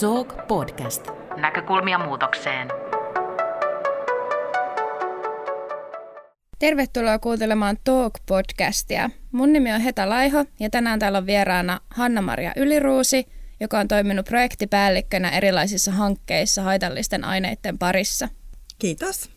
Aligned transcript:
Talk 0.00 0.46
Podcast. 0.48 1.06
Näkökulmia 1.36 1.98
muutokseen. 1.98 2.68
Tervetuloa 6.58 7.18
kuuntelemaan 7.18 7.76
Talk-podcastia. 7.76 9.10
Mun 9.32 9.52
nimi 9.52 9.72
on 9.72 9.80
Heta 9.80 10.08
Laiho 10.08 10.44
ja 10.60 10.70
tänään 10.70 10.98
täällä 10.98 11.18
on 11.18 11.26
vieraana 11.26 11.80
Hanna-Maria 11.90 12.52
Yliruusi, 12.56 13.26
joka 13.60 13.78
on 13.78 13.88
toiminut 13.88 14.26
projektipäällikkönä 14.26 15.30
erilaisissa 15.30 15.92
hankkeissa 15.92 16.62
haitallisten 16.62 17.24
aineiden 17.24 17.78
parissa. 17.78 18.28
Kiitos. 18.78 19.35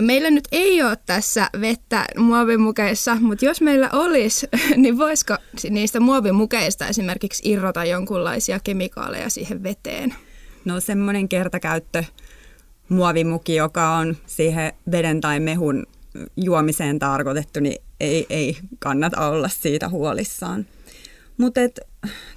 Meillä 0.00 0.30
nyt 0.30 0.48
ei 0.52 0.82
ole 0.82 0.96
tässä 1.06 1.50
vettä 1.60 2.06
muovimukeissa, 2.18 3.16
mutta 3.20 3.44
jos 3.44 3.60
meillä 3.60 3.90
olisi, 3.92 4.48
niin 4.76 4.98
voisiko 4.98 5.36
niistä 5.70 6.00
muovimukeista 6.00 6.86
esimerkiksi 6.86 7.50
irrota 7.50 7.84
jonkunlaisia 7.84 8.60
kemikaaleja 8.64 9.30
siihen 9.30 9.62
veteen? 9.62 10.14
No 10.64 10.80
semmoinen 10.80 11.28
kertakäyttö 11.28 12.04
muovimuki, 12.88 13.54
joka 13.54 13.90
on 13.90 14.16
siihen 14.26 14.72
veden 14.90 15.20
tai 15.20 15.40
mehun 15.40 15.86
juomiseen 16.36 16.98
tarkoitettu, 16.98 17.60
niin 17.60 17.82
ei, 18.00 18.26
ei 18.30 18.56
kannata 18.78 19.28
olla 19.28 19.48
siitä 19.48 19.88
huolissaan. 19.88 20.66
Mutta 21.36 21.60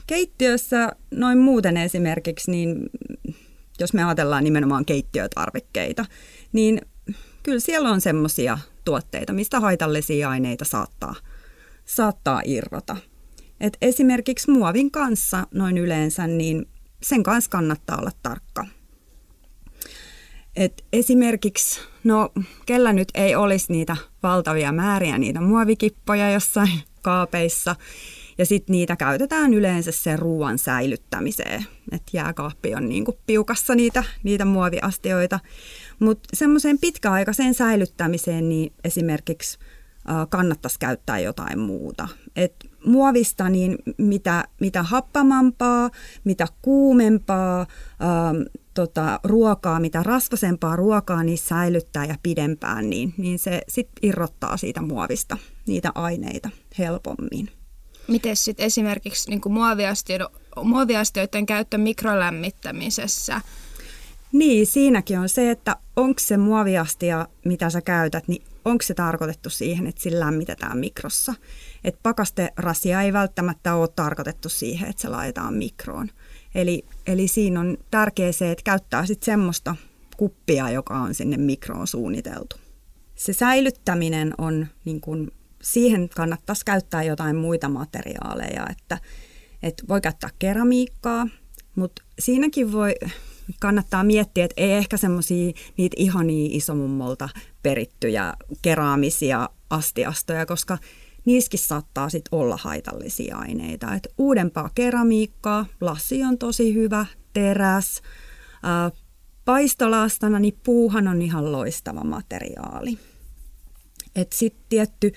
keittiössä 0.07 0.91
noin 1.11 1.37
muuten 1.37 1.77
esimerkiksi, 1.77 2.51
niin 2.51 2.89
jos 3.79 3.93
me 3.93 4.03
ajatellaan 4.03 4.43
nimenomaan 4.43 4.85
keittiötarvikkeita, 4.85 6.05
niin 6.51 6.81
kyllä 7.43 7.59
siellä 7.59 7.89
on 7.89 8.01
semmoisia 8.01 8.57
tuotteita, 8.85 9.33
mistä 9.33 9.59
haitallisia 9.59 10.29
aineita 10.29 10.65
saattaa, 10.65 11.15
saattaa 11.85 12.41
irrota. 12.45 12.97
Et 13.59 13.77
esimerkiksi 13.81 14.51
muovin 14.51 14.91
kanssa 14.91 15.47
noin 15.53 15.77
yleensä, 15.77 16.27
niin 16.27 16.65
sen 17.03 17.23
kanssa 17.23 17.49
kannattaa 17.49 17.97
olla 17.97 18.11
tarkka. 18.23 18.65
Et 20.55 20.85
esimerkiksi, 20.93 21.81
no 22.03 22.29
kellä 22.65 22.93
nyt 22.93 23.07
ei 23.13 23.35
olisi 23.35 23.71
niitä 23.71 23.97
valtavia 24.23 24.71
määriä, 24.71 25.17
niitä 25.17 25.41
muovikippoja 25.41 26.31
jossain 26.31 26.79
kaapeissa, 27.01 27.75
ja 28.37 28.45
sitten 28.45 28.73
niitä 28.73 28.95
käytetään 28.95 29.53
yleensä 29.53 29.91
sen 29.91 30.19
ruoan 30.19 30.57
säilyttämiseen. 30.57 31.65
Että 31.91 32.11
jääkaappi 32.13 32.75
on 32.75 32.89
niinku 32.89 33.19
piukassa 33.25 33.75
niitä, 33.75 34.03
niitä 34.23 34.45
muoviastioita. 34.45 35.39
Mutta 35.99 36.29
semmoiseen 36.33 36.79
pitkäaikaiseen 36.79 37.53
säilyttämiseen 37.53 38.49
niin 38.49 38.73
esimerkiksi 38.83 39.57
kannattaisi 40.29 40.79
käyttää 40.79 41.19
jotain 41.19 41.59
muuta. 41.59 42.07
Et 42.35 42.69
muovista 42.85 43.49
niin 43.49 43.77
mitä, 43.97 44.43
mitä 44.59 44.83
happamampaa, 44.83 45.89
mitä 46.23 46.47
kuumempaa 46.61 47.59
ähm, 47.59 48.41
tota, 48.73 49.19
ruokaa, 49.23 49.79
mitä 49.79 50.03
rasvasempaa 50.03 50.75
ruokaa 50.75 51.23
niin 51.23 51.37
säilyttää 51.37 52.05
ja 52.05 52.15
pidempään, 52.23 52.89
niin, 52.89 53.13
niin 53.17 53.39
se 53.39 53.61
sitten 53.67 54.09
irrottaa 54.09 54.57
siitä 54.57 54.81
muovista 54.81 55.37
niitä 55.67 55.91
aineita 55.95 56.49
helpommin. 56.77 57.49
Miten 58.07 58.35
sitten 58.35 58.65
esimerkiksi 58.65 59.29
niin 59.29 59.41
muoviastioiden 60.63 61.45
käyttö 61.45 61.77
mikrolämmittämisessä– 61.77 63.41
niin, 64.33 64.67
siinäkin 64.67 65.19
on 65.19 65.29
se, 65.29 65.51
että 65.51 65.75
onko 65.95 66.19
se 66.19 66.37
muoviastia, 66.37 67.27
mitä 67.45 67.69
sä 67.69 67.81
käytät, 67.81 68.27
niin 68.27 68.43
onko 68.65 68.81
se 68.81 68.93
tarkoitettu 68.93 69.49
siihen, 69.49 69.87
että 69.87 70.01
sillä 70.01 70.25
lämmitetään 70.25 70.77
mikrossa. 70.77 71.33
Et 71.83 71.99
pakasterasia 72.03 73.01
ei 73.01 73.13
välttämättä 73.13 73.75
ole 73.75 73.87
tarkoitettu 73.95 74.49
siihen, 74.49 74.89
että 74.89 75.01
se 75.01 75.09
laitetaan 75.09 75.53
mikroon. 75.53 76.09
Eli, 76.55 76.85
eli 77.07 77.27
siinä 77.27 77.59
on 77.59 77.77
tärkeää 77.91 78.31
se, 78.31 78.51
että 78.51 78.63
käyttää 78.63 79.05
sitten 79.05 79.25
semmoista 79.25 79.75
kuppia, 80.17 80.69
joka 80.69 80.93
on 80.97 81.13
sinne 81.13 81.37
mikroon 81.37 81.87
suunniteltu. 81.87 82.55
Se 83.15 83.33
säilyttäminen 83.33 84.33
on, 84.37 84.67
niin 84.85 85.01
kun, 85.01 85.31
siihen 85.61 86.09
kannattaisi 86.09 86.65
käyttää 86.65 87.03
jotain 87.03 87.35
muita 87.35 87.69
materiaaleja, 87.69 88.67
että, 88.69 88.97
että 89.63 89.83
voi 89.89 90.01
käyttää 90.01 90.29
keramiikkaa, 90.39 91.27
mutta 91.75 92.03
siinäkin 92.19 92.71
voi, 92.71 92.95
kannattaa 93.59 94.03
miettiä, 94.03 94.45
että 94.45 94.61
ei 94.61 94.71
ehkä 94.71 94.97
semmoisia 94.97 95.53
niitä 95.77 95.95
ihania 95.99 96.49
isomummolta 96.51 97.29
perittyjä 97.63 98.33
keraamisia 98.61 99.49
astiastoja, 99.69 100.45
koska 100.45 100.77
niissäkin 101.25 101.59
saattaa 101.59 102.09
sit 102.09 102.25
olla 102.31 102.57
haitallisia 102.57 103.37
aineita. 103.37 103.95
Et 103.95 104.07
uudempaa 104.17 104.69
keramiikkaa, 104.75 105.65
lasi 105.81 106.23
on 106.23 106.37
tosi 106.37 106.73
hyvä, 106.73 107.05
teräs, 107.33 108.01
ää, 108.63 108.91
paistolastana, 109.45 110.39
niin 110.39 110.59
puuhan 110.63 111.07
on 111.07 111.21
ihan 111.21 111.51
loistava 111.51 112.03
materiaali. 112.03 112.97
Sitten 114.33 114.65
tietty 114.69 115.13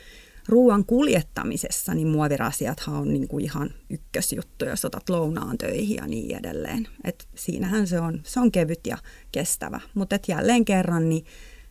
ruoan 0.49 0.85
kuljettamisessa, 0.85 1.95
niin 1.95 2.09
muovirasiathan 2.09 2.95
on 2.95 3.13
niin 3.13 3.29
kuin 3.29 3.45
ihan 3.45 3.71
ykkösjuttu, 3.91 4.65
jos 4.65 4.85
otat 4.85 5.09
lounaan 5.09 5.59
töihin 5.59 5.97
ja 5.97 6.07
niin 6.07 6.37
edelleen. 6.37 6.89
Et 7.05 7.29
siinähän 7.35 7.87
se 7.87 8.01
on, 8.01 8.21
se 8.25 8.41
on 8.41 8.53
kevyt 8.53 8.87
ja 8.87 8.99
kestävä. 9.33 9.81
Mutta 9.95 10.19
jälleen 10.29 10.65
kerran 10.65 11.09
niin 11.09 11.25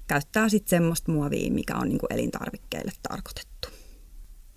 käyttää 0.08 0.50
sitten 0.50 0.69
semmoista 0.69 1.12
muovia, 1.12 1.52
mikä 1.52 1.75
on 1.75 1.90
niin 1.90 2.00
kuin 2.00 2.14
elintarvikkeille 2.14 2.91
tarkoitettu. 3.09 3.68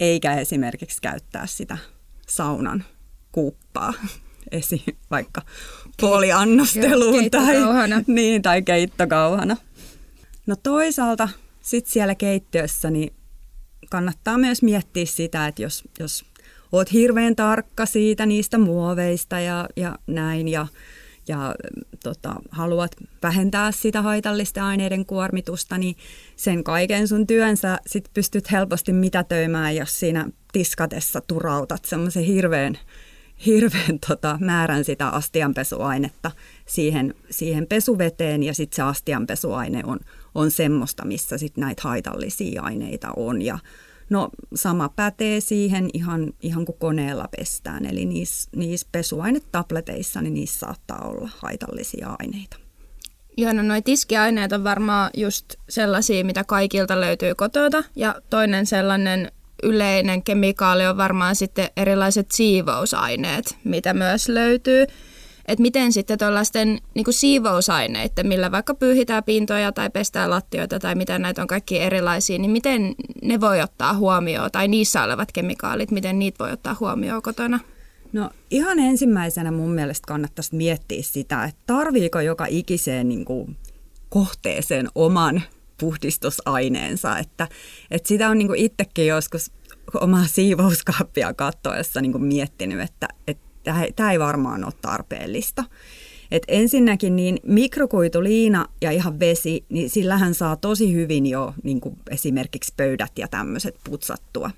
Eikä 0.01 0.35
esimerkiksi 0.35 1.03
käyttää 1.03 1.47
sitä 1.47 1.79
saunan 2.29 2.85
kuuppaa 3.33 3.95
esi 4.51 4.85
vaikka 5.11 5.43
poliannosteluun 6.01 7.31
tai, 7.31 7.57
niin, 8.07 8.43
tai 8.43 8.63
keittokauhana. 8.63 9.57
No 10.47 10.57
toisaalta 10.57 11.29
sitten 11.61 11.93
siellä 11.93 12.15
keittiössä 12.15 12.91
niin 12.91 13.18
kannattaa 13.91 14.39
myös 14.39 14.63
miettiä 14.63 15.07
sitä, 15.07 15.47
että 15.47 15.63
jos, 15.63 15.85
jos 15.99 16.25
oot 16.73 16.93
hirveän 16.93 17.37
tarkka 17.37 17.87
siitä 17.87 18.27
niistä 18.27 18.59
muoveista 18.59 19.41
ja, 19.41 19.69
ja 19.77 19.99
näin 20.07 20.49
ja, 20.49 20.67
ja 21.29 21.55
tota, 22.05 22.35
haluat 22.51 22.97
vähentää 23.23 23.73
sitä 23.73 24.03
haitallisten 24.03 24.63
aineiden 24.63 25.07
kuormitusta, 25.07 25.79
niin 25.79 25.97
sen 26.37 26.65
kaiken 26.65 27.09
sun 27.09 27.27
työnsä 27.27 27.79
sit 27.87 28.11
pystyt 28.15 28.51
helposti 28.51 28.93
mitätöimään, 28.93 29.77
jos 29.77 30.01
siinä 30.01 30.29
tiskatessa 30.53 31.21
turautat 31.21 31.85
semmoisen 31.85 32.25
hirveän, 32.25 32.79
hirveän 33.47 33.99
tota, 34.09 34.39
määrän 34.41 34.85
sitä 34.85 35.09
astianpesuainetta 35.09 36.31
siihen, 36.67 37.15
siihen 37.31 37.67
pesuveteen 37.67 38.43
ja 38.43 38.55
sitten 38.55 38.77
se 38.77 38.83
astianpesuaine 38.83 39.83
on, 39.85 40.01
on 40.35 40.51
semmoista, 40.51 41.05
missä 41.05 41.39
sit 41.39 41.57
näitä 41.57 41.83
haitallisia 41.85 42.63
aineita 42.63 43.09
on. 43.17 43.43
Ja 43.43 43.59
no 44.11 44.29
sama 44.55 44.89
pätee 44.89 45.41
siihen 45.41 45.91
ihan, 45.93 46.33
ihan 46.43 46.65
kuin 46.65 46.79
koneella 46.79 47.29
pestään, 47.39 47.87
eli 47.87 48.05
niissä, 48.05 48.51
niissä 48.57 48.89
pesuainetableteissa 48.93 50.23
niin 50.23 50.35
niissä 50.35 50.59
saattaa 50.59 51.09
olla 51.09 51.29
haitallisia 51.39 52.17
aineita. 52.19 52.57
Joo, 53.37 53.53
no 53.53 53.63
noi 53.63 53.83
tiskiaineet 53.83 54.53
on 54.53 54.65
varmaan 54.65 55.11
just 55.17 55.45
sellaisia, 55.69 56.25
mitä 56.25 56.45
kaikilta 56.45 57.01
löytyy 57.01 57.35
kotota. 57.35 57.85
Ja 57.97 58.15
toinen 58.31 58.67
sellainen 58.67 59.33
yleinen 59.63 60.23
kemikaali 60.23 60.87
on 60.87 60.97
varmaan 60.97 61.37
sitten 61.37 61.71
erilaiset 61.77 62.31
siivousaineet, 62.31 63.57
mitä 63.65 63.95
myös 63.95 64.29
löytyy 64.29 64.87
että 65.49 65.63
miten 65.63 65.93
sitten 65.93 66.19
tuollaisten 66.19 66.79
niin 66.95 67.07
siivousaineiden, 67.11 68.27
millä 68.27 68.51
vaikka 68.51 68.75
pyyhitään 68.75 69.25
pintoja 69.25 69.73
tai 69.73 69.91
pestään 69.91 70.31
lattioita 70.31 70.79
tai 70.79 70.95
mitä 70.95 71.19
näitä 71.19 71.43
on 71.43 71.49
kaikki 71.49 71.79
erilaisia, 71.79 72.39
niin 72.39 72.51
miten 72.51 72.95
ne 73.23 73.41
voi 73.41 73.61
ottaa 73.61 73.95
huomioon 73.95 74.51
tai 74.53 74.69
niissä 74.69 75.03
olevat 75.03 75.33
kemikaalit, 75.33 75.91
miten 75.91 76.19
niitä 76.19 76.45
voi 76.45 76.53
ottaa 76.53 76.77
huomioon 76.81 77.23
kotona? 77.23 77.61
No 78.13 78.31
ihan 78.51 78.79
ensimmäisenä 78.79 79.51
mun 79.51 79.71
mielestä 79.71 80.07
kannattaisi 80.07 80.57
miettiä 80.57 81.03
sitä, 81.03 81.45
että 81.45 81.61
tarviiko 81.67 82.21
joka 82.21 82.47
ikiseen 82.49 83.09
niin 83.09 83.25
kuin, 83.25 83.57
kohteeseen 84.09 84.89
oman 84.95 85.43
puhdistusaineensa. 85.81 87.19
Että, 87.19 87.49
että 87.91 88.09
sitä 88.09 88.29
on 88.29 88.39
niin 88.39 88.49
kuin 88.49 88.61
itsekin 88.61 89.07
joskus 89.07 89.53
omaa 89.95 90.27
siivouskaappia 90.27 91.35
kattoessa 91.35 92.01
niin 92.01 92.13
kuin 92.13 92.25
miettinyt, 92.25 92.81
että, 92.81 93.09
että 93.27 93.48
tämä 93.97 94.13
ei 94.13 94.19
varmaan 94.19 94.65
ole 94.65 94.73
tarpeellista. 94.83 95.65
Et 96.31 96.43
ensinnäkin 96.49 97.17
niin 97.17 97.39
mikrokuituliina 97.43 98.67
ja 98.83 98.91
ihan 98.91 99.21
vesi, 99.21 99.65
niin 99.69 99.91
sillähän 99.91 100.35
saa 100.35 100.57
tosi 100.57 100.95
hyvin 100.95 101.27
jo 101.27 101.55
niin 101.63 101.81
kuin 101.81 101.97
esimerkiksi 102.11 102.75
pöydät 102.77 103.13
ja 103.19 103.29
tämmöiset 103.29 103.77
putsattua. 103.85 104.51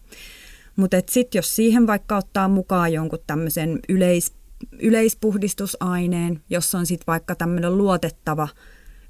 Mutta 0.76 0.96
sitten 1.10 1.38
jos 1.38 1.56
siihen 1.56 1.86
vaikka 1.86 2.16
ottaa 2.16 2.48
mukaan 2.48 2.92
jonkun 2.92 3.18
tämmöisen 3.26 3.78
yleis, 3.88 4.32
yleispuhdistusaineen, 4.78 6.42
jossa 6.50 6.78
on 6.78 6.86
sitten 6.86 7.06
vaikka 7.06 7.34
tämmöinen 7.34 7.78
luotettava 7.78 8.48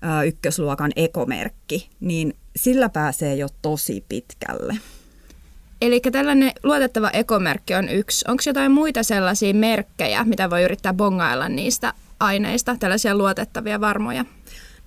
ää, 0.03 0.23
ykkösluokan 0.23 0.93
ekomerkki, 0.97 1.89
niin 2.01 2.35
sillä 2.57 2.89
pääsee 2.89 3.35
jo 3.35 3.49
tosi 3.63 4.05
pitkälle. 4.09 4.79
Eli 5.81 6.01
tällainen 6.01 6.53
luotettava 6.63 7.11
ekomerkki 7.11 7.75
on 7.75 7.89
yksi. 7.89 8.25
Onko 8.29 8.43
jotain 8.47 8.73
muita 8.73 9.03
sellaisia 9.03 9.55
merkkejä, 9.55 10.25
mitä 10.25 10.51
voi 10.51 10.63
yrittää 10.63 10.95
bongailla 10.95 11.49
niistä 11.49 11.95
aineista, 12.21 12.77
tällaisia 12.81 13.15
luotettavia 13.15 13.81
varmoja? 13.81 14.25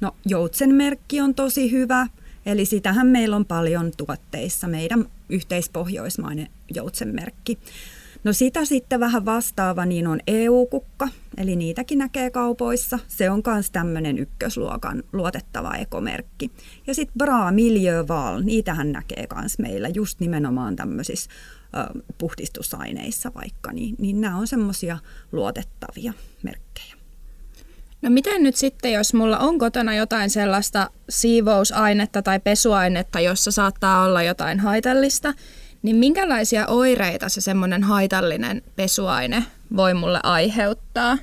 No 0.01 0.15
joutsenmerkki 0.25 1.21
on 1.21 1.35
tosi 1.35 1.71
hyvä, 1.71 2.07
eli 2.45 2.65
sitähän 2.65 3.07
meillä 3.07 3.35
on 3.35 3.45
paljon 3.45 3.91
tuotteissa, 3.97 4.67
meidän 4.67 5.05
yhteispohjoismainen 5.29 6.47
joutsenmerkki. 6.75 7.59
No 8.23 8.33
sitä 8.33 8.65
sitten 8.65 8.99
vähän 8.99 9.25
vastaava 9.25 9.85
niin 9.85 10.07
on 10.07 10.19
EU-kukka, 10.27 11.07
eli 11.37 11.55
niitäkin 11.55 11.97
näkee 11.97 12.29
kaupoissa. 12.29 12.99
Se 13.07 13.29
on 13.29 13.41
myös 13.47 13.71
tämmöinen 13.71 14.19
ykkösluokan 14.19 15.03
luotettava 15.13 15.75
ekomerkki. 15.75 16.51
Ja 16.87 16.95
sitten 16.95 17.17
Bra 17.17 17.51
Milieu 17.51 18.07
Val, 18.07 18.41
niitähän 18.41 18.91
näkee 18.91 19.27
myös 19.35 19.59
meillä 19.59 19.87
just 19.87 20.19
nimenomaan 20.19 20.75
tämmöisissä 20.75 21.29
puhdistusaineissa 22.17 23.31
vaikka, 23.35 23.71
niin, 23.71 23.95
niin 23.99 24.21
nämä 24.21 24.37
on 24.37 24.47
semmoisia 24.47 24.97
luotettavia 25.31 26.13
merkkejä. 26.43 26.95
No 28.01 28.09
miten 28.09 28.43
nyt 28.43 28.55
sitten, 28.55 28.93
jos 28.93 29.13
mulla 29.13 29.39
on 29.39 29.59
kotona 29.59 29.95
jotain 29.95 30.29
sellaista 30.29 30.89
siivousainetta 31.09 32.21
tai 32.21 32.39
pesuainetta, 32.39 33.19
jossa 33.19 33.51
saattaa 33.51 34.05
olla 34.05 34.23
jotain 34.23 34.59
haitallista, 34.59 35.33
niin 35.83 35.95
minkälaisia 35.95 36.67
oireita 36.67 37.29
se 37.29 37.41
semmoinen 37.41 37.83
haitallinen 37.83 38.61
pesuaine 38.75 39.43
voi 39.75 39.93
mulle 39.93 40.19
aiheuttaa? 40.23 41.17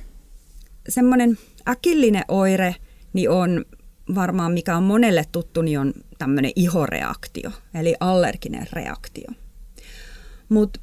Semmoinen 0.89 1.37
äkillinen 1.69 2.25
oire 2.27 2.75
niin 3.13 3.29
on 3.29 3.65
varmaan, 4.15 4.51
mikä 4.51 4.77
on 4.77 4.83
monelle 4.83 5.25
tuttu, 5.31 5.61
niin 5.61 5.79
on 5.79 5.93
tämmöinen 6.17 6.51
ihoreaktio, 6.55 7.51
eli 7.73 7.95
allerginen 7.99 8.67
reaktio. 8.73 9.27
Mutta 10.49 10.79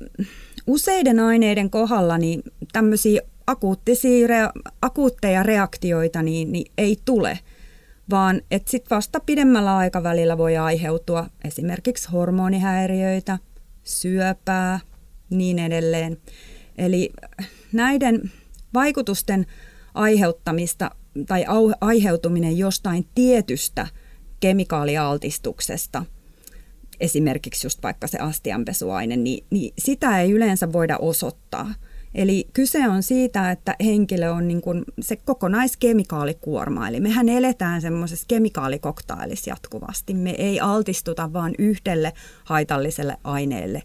useiden 0.66 1.20
aineiden 1.20 1.70
kohdalla 1.70 2.18
niin 2.18 2.42
tämmöisiä 2.72 3.20
akuuttisia, 3.46 4.52
akuutteja 4.82 5.42
reaktioita 5.42 6.22
niin, 6.22 6.52
niin 6.52 6.72
ei 6.78 6.98
tule, 7.04 7.38
vaan 8.10 8.40
että 8.50 8.70
sitten 8.70 8.96
vasta 8.96 9.20
pidemmällä 9.20 9.76
aikavälillä 9.76 10.38
voi 10.38 10.56
aiheutua 10.56 11.26
esimerkiksi 11.44 12.08
hormonihäiriöitä, 12.12 13.38
syöpää, 13.88 14.80
niin 15.30 15.58
edelleen. 15.58 16.16
Eli 16.78 17.10
näiden 17.72 18.30
vaikutusten 18.74 19.46
aiheuttamista 19.94 20.90
tai 21.26 21.44
aiheutuminen 21.80 22.58
jostain 22.58 23.08
tietystä 23.14 23.86
kemikaalialtistuksesta, 24.40 26.04
esimerkiksi 27.00 27.66
just 27.66 27.82
vaikka 27.82 28.06
se 28.06 28.18
astianpesuaine, 28.18 29.16
niin, 29.16 29.46
niin 29.50 29.74
sitä 29.78 30.20
ei 30.20 30.30
yleensä 30.30 30.72
voida 30.72 30.96
osoittaa. 30.96 31.74
Eli 32.14 32.48
kyse 32.52 32.88
on 32.88 33.02
siitä, 33.02 33.50
että 33.50 33.76
henkilö 33.84 34.30
on 34.30 34.48
niin 34.48 34.60
kuin 34.60 34.84
se 35.00 35.16
kokonaiskemikaalikuorma. 35.16 36.88
Eli 36.88 37.00
mehän 37.00 37.28
eletään 37.28 37.80
semmoisessa 37.80 38.24
kemikaalikoktailissa 38.28 39.50
jatkuvasti. 39.50 40.14
Me 40.14 40.30
ei 40.30 40.60
altistuta 40.60 41.32
vain 41.32 41.54
yhdelle 41.58 42.12
haitalliselle 42.44 43.16
aineelle 43.24 43.82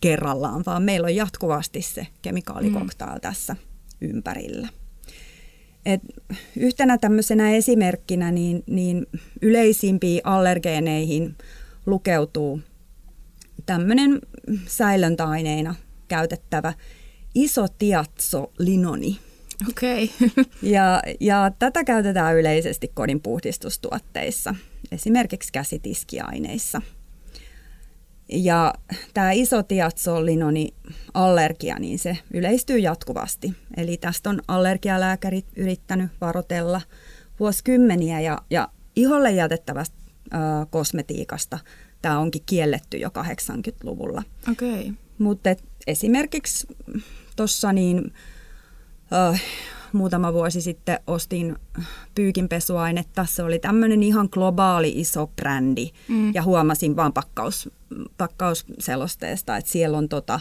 kerrallaan, 0.00 0.62
vaan 0.66 0.82
meillä 0.82 1.04
on 1.04 1.16
jatkuvasti 1.16 1.82
se 1.82 2.06
kemikaalikoktail 2.22 3.14
mm. 3.14 3.20
tässä 3.20 3.56
ympärillä. 4.00 4.68
Et 5.86 6.00
yhtenä 6.56 6.98
tämmöisenä 6.98 7.50
esimerkkinä 7.50 8.30
niin, 8.30 8.62
niin 8.66 9.06
yleisimpiin 9.42 10.20
allergeeneihin 10.24 11.36
lukeutuu 11.86 12.60
tämmöinen 13.66 14.18
säilöntäaineena 14.66 15.74
käytettävä 16.08 16.72
isotiatsolinoni. 17.38 19.18
Okei. 19.68 20.10
Okay. 20.30 20.44
ja, 20.62 21.02
ja 21.20 21.50
tätä 21.58 21.84
käytetään 21.84 22.36
yleisesti 22.36 22.90
kodin 22.94 23.20
puhdistustuotteissa, 23.20 24.54
esimerkiksi 24.92 25.52
käsitiskiaineissa. 25.52 26.82
Ja 28.32 28.74
tämä 29.14 29.32
isotiatsolinoni 29.32 30.68
allergia, 31.14 31.78
niin 31.78 31.98
se 31.98 32.18
yleistyy 32.34 32.78
jatkuvasti. 32.78 33.54
Eli 33.76 33.96
tästä 33.96 34.30
on 34.30 34.42
allergialääkärit 34.48 35.46
yrittänyt 35.56 36.10
varotella 36.20 36.80
vuosikymmeniä 37.40 38.20
ja, 38.20 38.38
ja 38.50 38.68
iholle 38.96 39.30
jätettävästä 39.30 39.96
ö, 40.34 40.36
kosmetiikasta 40.70 41.58
tämä 42.02 42.18
onkin 42.18 42.42
kielletty 42.46 42.96
jo 42.96 43.08
80-luvulla. 43.08 44.22
Okei. 44.52 44.80
Okay. 44.80 44.92
Mutta 45.18 45.50
esimerkiksi 45.86 46.66
tuossa 47.38 47.72
niin, 47.72 48.12
äh, 49.12 49.42
muutama 49.92 50.32
vuosi 50.32 50.60
sitten 50.60 50.98
ostin 51.06 51.56
pyykinpesuainetta. 52.14 53.26
Se 53.30 53.42
oli 53.42 53.58
tämmöinen 53.58 54.02
ihan 54.02 54.28
globaali 54.32 54.92
iso 54.96 55.26
brändi 55.26 55.90
mm. 56.08 56.34
ja 56.34 56.42
huomasin 56.42 56.96
vaan 56.96 57.12
pakkaus, 57.12 57.70
pakkausselosteesta, 58.18 59.56
että 59.56 59.70
siellä 59.70 59.98
on 59.98 60.08
tota, 60.08 60.40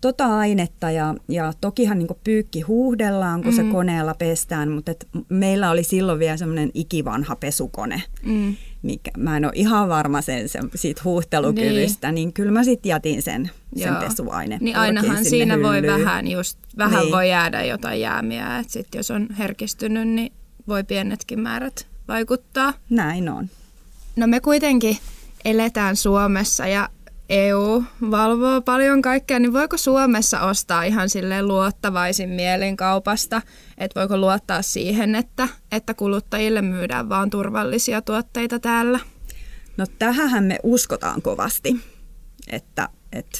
tota 0.00 0.38
ainetta 0.38 0.90
ja, 0.90 1.14
ja 1.28 1.52
tokihan 1.60 1.98
niin 1.98 2.08
pyykki 2.24 2.60
huuhdellaan, 2.60 3.42
kun 3.42 3.52
mm. 3.52 3.56
se 3.56 3.64
koneella 3.72 4.14
pestään, 4.14 4.70
mutta 4.70 4.90
et 4.90 5.08
meillä 5.28 5.70
oli 5.70 5.82
silloin 5.82 6.18
vielä 6.18 6.36
semmoinen 6.36 6.70
ikivanha 6.74 7.36
pesukone, 7.36 8.02
mm. 8.22 8.56
mikä 8.82 9.10
mä 9.16 9.36
en 9.36 9.44
ole 9.44 9.52
ihan 9.54 9.88
varma 9.88 10.22
sen, 10.22 10.48
sen 10.48 10.70
siitä 10.74 11.00
huuhtelukyvystä, 11.04 12.12
niin, 12.12 12.14
niin 12.14 12.32
kyllä 12.32 12.52
mä 12.52 12.64
sitten 12.64 12.90
jätin 12.90 13.22
sen, 13.22 13.50
sen 13.76 13.96
pesuaine. 13.96 14.58
Niin 14.60 14.76
ainahan 14.76 15.24
siinä 15.24 15.54
hyllyyn. 15.54 15.70
voi 15.70 15.82
vähän 15.82 16.28
just, 16.28 16.58
vähän 16.78 17.00
niin. 17.00 17.12
voi 17.12 17.30
jäädä 17.30 17.64
jotain 17.64 18.00
jäämiä, 18.00 18.58
että 18.58 18.72
sitten 18.72 18.98
jos 18.98 19.10
on 19.10 19.28
herkistynyt, 19.38 20.08
niin 20.08 20.32
voi 20.68 20.84
pienetkin 20.84 21.40
määrät 21.40 21.86
vaikuttaa. 22.08 22.72
Näin 22.90 23.28
on. 23.28 23.48
No 24.16 24.26
me 24.26 24.40
kuitenkin 24.40 24.98
eletään 25.44 25.96
Suomessa 25.96 26.66
ja 26.66 26.88
EU 27.28 27.84
valvoo 28.10 28.60
paljon 28.60 29.02
kaikkea, 29.02 29.38
niin 29.38 29.52
voiko 29.52 29.76
Suomessa 29.76 30.40
ostaa 30.40 30.84
ihan 30.84 31.08
sille 31.08 31.42
luottavaisin 31.42 32.28
mielin 32.28 32.76
kaupasta? 32.76 33.42
Että 33.78 34.00
voiko 34.00 34.16
luottaa 34.16 34.62
siihen, 34.62 35.14
että, 35.14 35.48
että 35.72 35.94
kuluttajille 35.94 36.62
myydään 36.62 37.08
vaan 37.08 37.30
turvallisia 37.30 38.02
tuotteita 38.02 38.58
täällä? 38.58 39.00
No 39.76 39.86
tähän 39.98 40.44
me 40.44 40.58
uskotaan 40.62 41.22
kovasti, 41.22 41.76
että, 42.48 42.88
että, 43.12 43.38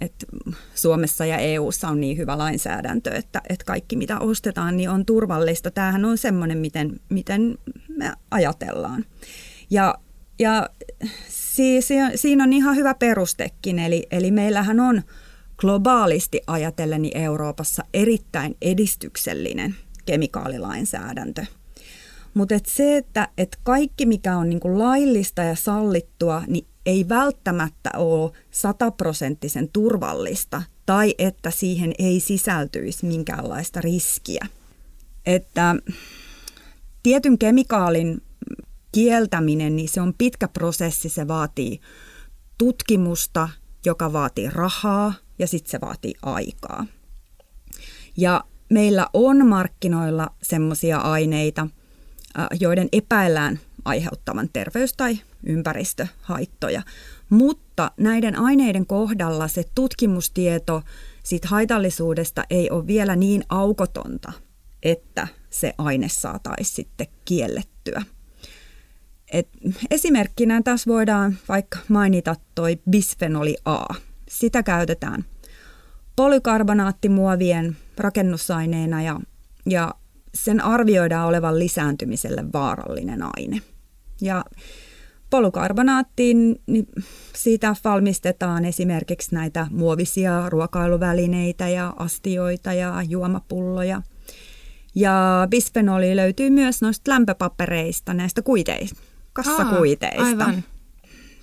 että 0.00 0.26
Suomessa 0.74 1.26
ja 1.26 1.38
EUssa 1.38 1.88
on 1.88 2.00
niin 2.00 2.16
hyvä 2.16 2.38
lainsäädäntö, 2.38 3.10
että, 3.10 3.42
että 3.48 3.64
kaikki 3.64 3.96
mitä 3.96 4.18
ostetaan 4.18 4.76
niin 4.76 4.90
on 4.90 5.06
turvallista. 5.06 5.70
Tämähän 5.70 6.04
on 6.04 6.18
semmoinen, 6.18 6.58
miten, 6.58 7.00
miten 7.08 7.58
me 7.88 8.12
ajatellaan. 8.30 9.04
Ja, 9.70 9.94
ja 10.38 10.68
siinä 12.14 12.44
on 12.44 12.52
ihan 12.52 12.76
hyvä 12.76 12.94
perustekin, 12.94 13.78
eli, 13.78 14.06
eli 14.10 14.30
meillähän 14.30 14.80
on 14.80 15.02
globaalisti 15.56 16.40
ajatellen 16.46 17.10
Euroopassa 17.14 17.84
erittäin 17.94 18.56
edistyksellinen 18.62 19.74
kemikaalilainsäädäntö. 20.06 21.44
Mutta 22.34 22.54
et 22.54 22.66
se, 22.66 22.96
että 22.96 23.28
et 23.38 23.58
kaikki 23.62 24.06
mikä 24.06 24.36
on 24.36 24.48
niinku 24.48 24.78
laillista 24.78 25.42
ja 25.42 25.56
sallittua, 25.56 26.42
niin 26.46 26.66
ei 26.86 27.08
välttämättä 27.08 27.90
ole 27.96 28.32
sataprosenttisen 28.50 29.68
turvallista 29.72 30.62
tai 30.86 31.14
että 31.18 31.50
siihen 31.50 31.92
ei 31.98 32.20
sisältyisi 32.20 33.06
minkäänlaista 33.06 33.80
riskiä. 33.80 34.46
Että 35.26 35.76
tietyn 37.02 37.38
kemikaalin 37.38 38.22
kieltäminen, 38.96 39.76
niin 39.76 39.88
se 39.88 40.00
on 40.00 40.14
pitkä 40.18 40.48
prosessi, 40.48 41.08
se 41.08 41.28
vaatii 41.28 41.80
tutkimusta, 42.58 43.48
joka 43.86 44.12
vaatii 44.12 44.50
rahaa 44.50 45.14
ja 45.38 45.46
sitten 45.46 45.70
se 45.70 45.80
vaatii 45.80 46.14
aikaa. 46.22 46.86
Ja 48.16 48.44
meillä 48.70 49.06
on 49.12 49.46
markkinoilla 49.46 50.30
semmoisia 50.42 50.98
aineita, 50.98 51.66
joiden 52.60 52.88
epäillään 52.92 53.60
aiheuttavan 53.84 54.48
terveys- 54.52 54.96
tai 54.96 55.18
ympäristöhaittoja. 55.46 56.82
Mutta 57.30 57.90
näiden 57.96 58.38
aineiden 58.38 58.86
kohdalla 58.86 59.48
se 59.48 59.64
tutkimustieto 59.74 60.82
siitä 61.22 61.48
haitallisuudesta 61.48 62.44
ei 62.50 62.70
ole 62.70 62.86
vielä 62.86 63.16
niin 63.16 63.44
aukotonta, 63.48 64.32
että 64.82 65.28
se 65.50 65.74
aine 65.78 66.08
saataisiin 66.08 66.74
sitten 66.76 67.06
kiellettyä. 67.24 68.02
Et 69.32 69.48
esimerkkinä 69.90 70.62
tässä 70.62 70.90
voidaan 70.90 71.36
vaikka 71.48 71.78
mainita 71.88 72.36
toi 72.54 72.78
bisfenoli 72.90 73.56
A. 73.64 73.84
Sitä 74.28 74.62
käytetään 74.62 75.24
polykarbonaattimuovien 76.16 77.76
rakennusaineena 77.98 79.02
ja, 79.02 79.20
ja 79.66 79.94
sen 80.34 80.60
arvioidaan 80.60 81.28
olevan 81.28 81.58
lisääntymiselle 81.58 82.44
vaarallinen 82.52 83.22
aine. 83.22 83.60
Ja 84.20 84.44
Polukarbonaattiin, 85.30 86.60
niin 86.66 86.86
siitä 87.34 87.76
valmistetaan 87.84 88.64
esimerkiksi 88.64 89.34
näitä 89.34 89.66
muovisia 89.70 90.50
ruokailuvälineitä 90.50 91.68
ja 91.68 91.94
astioita 91.96 92.72
ja 92.72 93.02
juomapulloja. 93.08 94.02
Ja 94.94 95.46
bisfenoli 95.50 96.16
löytyy 96.16 96.50
myös 96.50 96.82
noista 96.82 97.10
lämpöpapereista, 97.10 98.14
näistä 98.14 98.42
kuiteista, 98.42 99.00
kassakuiteista. 99.36 100.22
Aa, 100.22 100.26
aivan. 100.28 100.64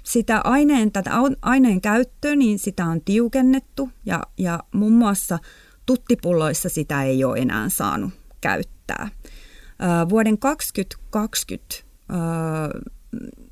Sitä 0.03 0.41
aineen, 0.43 0.91
tätä 0.91 1.11
aineen 1.41 1.81
käyttöä, 1.81 2.35
niin 2.35 2.59
sitä 2.59 2.85
on 2.85 3.01
tiukennettu 3.01 3.89
ja, 4.05 4.23
ja 4.37 4.59
muun 4.73 4.91
muassa 4.91 5.39
tuttipulloissa 5.85 6.69
sitä 6.69 7.03
ei 7.03 7.23
ole 7.23 7.39
enää 7.39 7.69
saanut 7.69 8.13
käyttää. 8.41 9.09
Vuoden 10.09 10.37
2020 10.37 11.75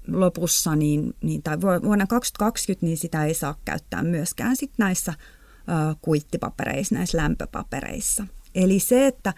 lopussa, 0.07 0.75
niin, 0.75 1.13
niin, 1.24 1.43
tai 1.43 1.62
vuonna 1.62 2.07
2020, 2.07 2.86
niin 2.86 2.98
sitä 2.98 3.25
ei 3.25 3.33
saa 3.33 3.55
käyttää 3.65 4.03
myöskään 4.03 4.55
sit 4.55 4.71
näissä 4.77 5.13
kuittipapereissa, 6.01 6.95
näissä 6.95 7.17
lämpöpapereissa. 7.17 8.27
Eli 8.55 8.79
se, 8.79 9.07
että, 9.07 9.33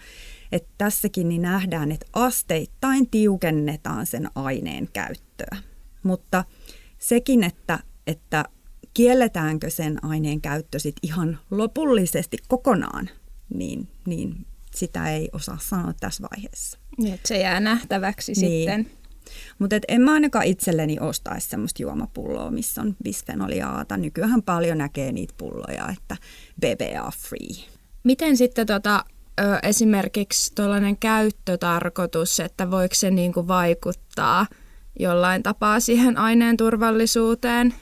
että 0.54 0.70
tässäkin 0.78 1.28
niin 1.28 1.42
nähdään, 1.42 1.92
että 1.92 2.06
asteittain 2.12 3.10
tiukennetaan 3.10 4.06
sen 4.06 4.30
aineen 4.34 4.88
käyttöä. 4.92 5.56
Mutta 6.02 6.44
sekin, 6.98 7.44
että, 7.44 7.78
että 8.06 8.44
kielletäänkö 8.94 9.70
sen 9.70 10.04
aineen 10.04 10.40
käyttö 10.40 10.78
sit 10.78 10.96
ihan 11.02 11.38
lopullisesti 11.50 12.36
kokonaan, 12.48 13.10
niin, 13.54 13.88
niin 14.06 14.46
sitä 14.74 15.10
ei 15.10 15.28
osaa 15.32 15.58
sanoa 15.60 15.92
tässä 16.00 16.22
vaiheessa. 16.32 16.78
Niin, 16.98 17.20
se 17.24 17.38
jää 17.38 17.60
nähtäväksi 17.60 18.32
niin. 18.32 18.68
sitten. 18.68 18.90
Mutta 19.58 19.76
en 19.88 20.02
mä 20.02 20.12
ainakaan 20.12 20.46
itselleni 20.46 20.96
ostaisi 21.00 21.48
semmoista 21.48 21.82
juomapulloa, 21.82 22.50
missä 22.50 22.80
on 22.80 22.96
bisfenoliaata. 23.04 23.96
Nykyään 23.96 24.42
paljon 24.42 24.78
näkee 24.78 25.12
niitä 25.12 25.34
pulloja, 25.36 25.88
että 25.98 26.16
BBA 26.60 27.10
free. 27.18 27.64
Miten 28.04 28.36
sitten 28.36 28.66
tota, 28.66 29.04
ö, 29.40 29.58
esimerkiksi 29.62 30.54
tuollainen 30.54 30.96
käyttötarkoitus, 30.96 32.40
että 32.40 32.70
voiko 32.70 32.94
se 32.94 33.10
niinku 33.10 33.48
vaikuttaa 33.48 34.46
jollain 34.98 35.42
tapaa 35.42 35.80
siihen 35.80 36.18
aineen 36.18 36.56
turvallisuuteen? 36.56 37.74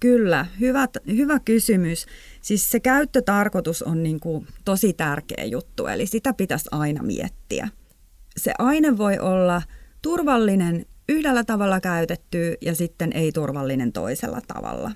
Kyllä, 0.00 0.46
hyvä, 0.60 0.88
hyvä 1.06 1.38
kysymys. 1.44 2.06
Siis 2.40 2.70
se 2.70 2.80
käyttötarkoitus 2.80 3.82
on 3.82 4.02
niin 4.02 4.20
kuin 4.20 4.46
tosi 4.64 4.92
tärkeä 4.92 5.44
juttu, 5.44 5.86
eli 5.86 6.06
sitä 6.06 6.32
pitäisi 6.32 6.68
aina 6.70 7.02
miettiä. 7.02 7.68
Se 8.36 8.52
aine 8.58 8.98
voi 8.98 9.18
olla 9.18 9.62
turvallinen 10.02 10.86
yhdellä 11.08 11.44
tavalla 11.44 11.80
käytetty 11.80 12.56
ja 12.60 12.74
sitten 12.74 13.12
ei-turvallinen 13.12 13.92
toisella 13.92 14.40
tavalla. 14.46 14.92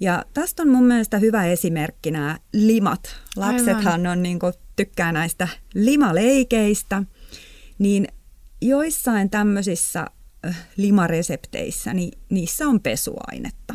Ja 0.00 0.24
tästä 0.34 0.62
on 0.62 0.68
mun 0.68 0.84
mielestä 0.84 1.18
hyvä 1.18 1.46
esimerkki 1.46 2.10
nämä 2.10 2.38
limat. 2.52 3.00
Lapsethan 3.36 4.06
on 4.06 4.22
niin 4.22 4.38
kuin, 4.38 4.52
tykkää 4.78 5.12
näistä 5.12 5.48
limaleikeistä, 5.74 7.02
niin 7.78 8.08
joissain 8.60 9.30
tämmöisissä 9.30 10.06
limaresepteissä, 10.76 11.94
niin 11.94 12.18
niissä 12.30 12.66
on 12.66 12.80
pesuainetta. 12.80 13.74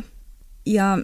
Ja 0.66 0.98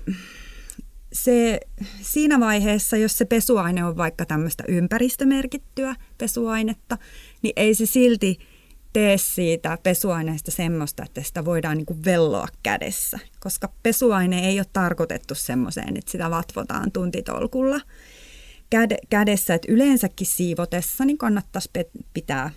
se, 1.12 1.60
siinä 2.02 2.40
vaiheessa, 2.40 2.96
jos 2.96 3.18
se 3.18 3.24
pesuaine 3.24 3.84
on 3.84 3.96
vaikka 3.96 4.26
tämmöistä 4.26 4.64
ympäristömerkittyä 4.68 5.94
pesuainetta, 6.18 6.98
niin 7.42 7.52
ei 7.56 7.74
se 7.74 7.86
silti 7.86 8.38
tee 8.92 9.18
siitä 9.18 9.78
pesuaineesta 9.82 10.50
semmoista, 10.50 11.02
että 11.02 11.22
sitä 11.22 11.44
voidaan 11.44 11.76
niin 11.76 12.04
velloa 12.04 12.48
kädessä, 12.62 13.18
koska 13.40 13.72
pesuaine 13.82 14.48
ei 14.48 14.58
ole 14.58 14.66
tarkoitettu 14.72 15.34
semmoiseen, 15.34 15.96
että 15.96 16.10
sitä 16.10 16.30
vatvotaan 16.30 16.92
tuntitolkulla 16.92 17.80
kädessä. 19.10 19.54
Että 19.54 19.72
yleensäkin 19.72 20.26
siivotessa 20.26 21.04
niin 21.04 21.18
kannattaisi 21.18 21.70
pitää 22.14 22.50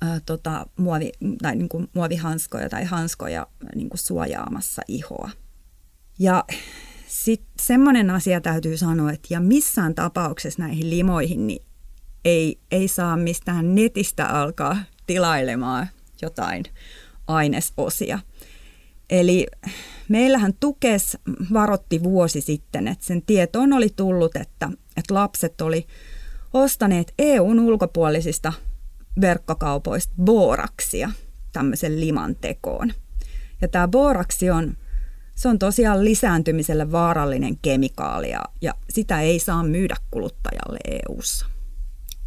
ää, 0.00 0.20
tota, 0.26 0.66
muovi, 0.76 1.12
tai 1.42 1.56
niin 1.56 1.68
kuin 1.68 1.88
muovihanskoja 1.94 2.68
tai 2.68 2.84
hanskoja 2.84 3.46
niin 3.74 3.88
kuin 3.88 3.98
suojaamassa 3.98 4.82
ihoa. 4.88 5.30
Ja 6.18 6.44
sitten 7.06 7.52
semmoinen 7.60 8.10
asia 8.10 8.40
täytyy 8.40 8.76
sanoa, 8.76 9.12
että 9.12 9.28
ja 9.30 9.40
missään 9.40 9.94
tapauksessa 9.94 10.62
näihin 10.62 10.90
limoihin 10.90 11.46
niin 11.46 11.62
ei, 12.24 12.58
ei 12.70 12.88
saa 12.88 13.16
mistään 13.16 13.74
netistä 13.74 14.26
alkaa 14.26 14.76
tilailemaan 15.06 15.88
jotain 16.22 16.64
ainesosia. 17.26 18.18
Eli 19.10 19.46
meillähän 20.08 20.52
Tukes 20.60 21.18
varotti 21.52 22.02
vuosi 22.02 22.40
sitten, 22.40 22.88
että 22.88 23.06
sen 23.06 23.22
tietoon 23.22 23.72
oli 23.72 23.88
tullut, 23.96 24.36
että, 24.36 24.70
että 24.96 25.14
lapset 25.14 25.60
oli 25.60 25.86
ostaneet 26.52 27.14
EUn 27.18 27.60
ulkopuolisista 27.60 28.52
verkkokaupoista 29.20 30.14
boraksia 30.24 31.10
tämmöisen 31.52 32.00
liman 32.00 32.36
tekoon. 32.36 32.92
Ja 33.60 33.68
tämä 33.68 33.88
boraksi 33.88 34.50
on 34.50 34.76
se 35.40 35.48
on 35.48 35.58
tosiaan 35.58 36.04
lisääntymiselle 36.04 36.92
vaarallinen 36.92 37.58
kemikaali 37.62 38.30
ja, 38.30 38.44
ja 38.60 38.74
sitä 38.90 39.20
ei 39.20 39.38
saa 39.38 39.62
myydä 39.62 39.96
kuluttajalle 40.10 40.78
EU:ssa. 40.84 41.46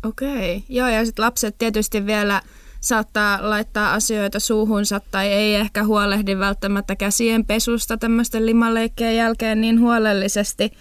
Okei, 0.05 0.63
joo 0.69 0.87
ja 0.87 1.05
sitten 1.05 1.25
lapset 1.25 1.57
tietysti 1.57 2.05
vielä 2.05 2.41
saattaa 2.79 3.49
laittaa 3.49 3.93
asioita 3.93 4.39
suuhunsa 4.39 5.01
tai 5.11 5.27
ei 5.27 5.55
ehkä 5.55 5.83
huolehdi 5.83 6.37
välttämättä 6.37 6.95
käsien 6.95 7.45
pesusta 7.45 7.97
tämmöisten 7.97 8.45
limaleikkeen 8.45 9.15
jälkeen 9.15 9.61
niin 9.61 9.79
huolellisesti. 9.79 10.71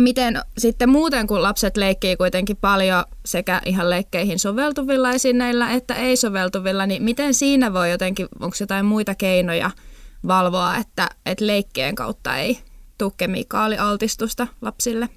Miten 0.00 0.40
sitten 0.58 0.88
muuten, 0.88 1.26
kun 1.26 1.42
lapset 1.42 1.76
leikkii 1.76 2.16
kuitenkin 2.16 2.56
paljon 2.56 3.04
sekä 3.26 3.60
ihan 3.66 3.90
leikkeihin 3.90 4.38
soveltuvilla 4.38 5.10
esineillä 5.10 5.72
että 5.72 5.94
ei 5.94 6.16
soveltuvilla, 6.16 6.86
niin 6.86 7.02
miten 7.02 7.34
siinä 7.34 7.72
voi 7.72 7.90
jotenkin, 7.90 8.28
onko 8.40 8.56
jotain 8.60 8.86
muita 8.86 9.14
keinoja– 9.14 9.70
valvoa, 10.26 10.76
että, 10.76 11.08
että 11.26 11.46
leikkeen 11.46 11.94
kautta 11.94 12.36
ei 12.36 12.58
tule 12.98 13.12
kemikaalialtistusta 13.16 14.46
lapsille? 14.60 15.08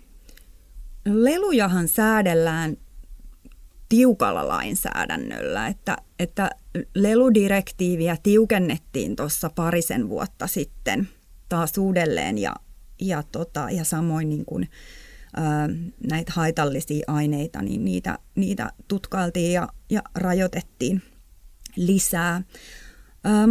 Lelujahan 1.05 1.87
säädellään 1.87 2.77
tiukalla 3.89 4.47
lainsäädännöllä, 4.47 5.67
että, 5.67 5.97
että 6.19 6.49
leludirektiiviä 6.95 8.17
tiukennettiin 8.23 9.15
tuossa 9.15 9.49
parisen 9.55 10.09
vuotta 10.09 10.47
sitten 10.47 11.09
taas 11.49 11.77
uudelleen 11.77 12.37
ja, 12.37 12.55
ja, 13.01 13.23
tota, 13.31 13.67
ja 13.71 13.83
samoin 13.83 14.29
niin 14.29 14.45
kuin, 14.45 14.69
näitä 16.09 16.31
haitallisia 16.35 17.03
aineita, 17.07 17.61
niin 17.61 17.85
niitä, 17.85 18.19
niitä 18.35 18.71
tutkailtiin 18.87 19.53
ja, 19.53 19.67
ja 19.89 20.01
rajoitettiin 20.15 21.01
lisää. 21.75 22.41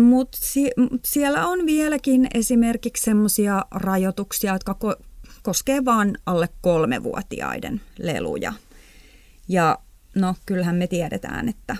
Mutta 0.08 0.38
si- 0.40 0.70
siellä 1.04 1.46
on 1.46 1.66
vieläkin 1.66 2.26
esimerkiksi 2.34 3.02
sellaisia 3.04 3.64
rajoituksia, 3.70 4.52
jotka 4.52 4.76
ko- 4.84 5.04
koskee 5.42 5.84
vain 5.84 6.18
alle 6.26 6.48
kolmevuotiaiden 6.60 7.80
leluja. 7.98 8.52
Ja 9.48 9.78
no 10.14 10.34
kyllähän 10.46 10.76
me 10.76 10.86
tiedetään, 10.86 11.48
että, 11.48 11.76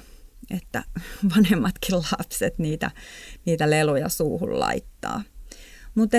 että 0.50 0.84
vanhemmatkin 1.36 1.94
lapset 1.94 2.58
niitä, 2.58 2.90
niitä 3.44 3.70
leluja 3.70 4.08
suuhun 4.08 4.60
laittaa. 4.60 5.22
Mutta 5.94 6.16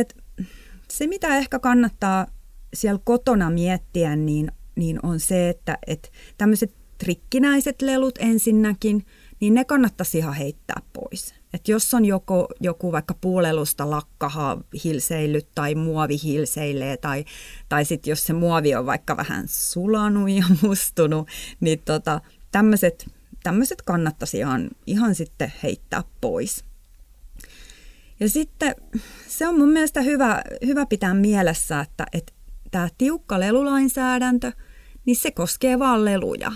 se, 0.96 1.08
mitä 1.08 1.38
ehkä 1.38 1.60
kannattaa 1.60 2.28
siellä 2.74 3.00
kotona 3.04 3.50
miettiä, 3.50 4.16
niin, 4.16 4.52
niin 4.76 5.00
on 5.04 5.20
se, 5.20 5.50
että 5.50 5.78
et 5.88 6.12
tämmöiset 6.38 6.76
trikkinäiset 6.98 7.82
lelut 7.82 8.18
ensinnäkin, 8.20 9.06
niin 9.40 9.54
ne 9.54 9.66
kannattaisi 9.66 10.18
ihan 10.18 10.34
heittää 10.34 10.82
pois. 10.94 11.36
Et 11.54 11.68
jos 11.68 11.94
on 11.94 12.06
joku, 12.06 12.48
joku 12.60 12.92
vaikka 12.92 13.14
puolelusta 13.22 13.90
lakkaha 13.90 14.58
hilseillyt 14.84 15.48
tai 15.56 15.76
muovi 15.76 16.18
hilseilee 16.24 16.98
tai, 16.98 17.26
tai 17.70 17.86
sitten 17.86 18.12
jos 18.12 18.26
se 18.26 18.34
muovi 18.34 18.76
on 18.76 18.86
vaikka 18.86 19.18
vähän 19.18 19.46
sulanut 19.48 20.30
ja 20.30 20.46
mustunut, 20.62 21.28
niin 21.60 21.82
tota, 21.86 22.22
tämmöiset 23.44 23.82
kannattaisi 23.86 24.38
ihan, 24.38 24.70
ihan 24.86 25.16
sitten 25.16 25.54
heittää 25.64 26.04
pois. 26.22 26.65
Ja 28.20 28.30
sitten 28.30 28.76
se 29.28 29.48
on 29.48 29.58
mun 29.58 29.70
mielestä 29.70 30.02
hyvä, 30.02 30.42
hyvä 30.66 30.86
pitää 30.86 31.14
mielessä, 31.14 31.80
että, 31.80 32.06
että 32.14 32.34
tämä 32.72 32.88
tiukka 32.98 33.40
lelulainsäädäntö, 33.40 34.52
niin 35.06 35.16
se 35.16 35.32
koskee 35.32 35.80
vaan 35.80 36.06
leluja. 36.06 36.52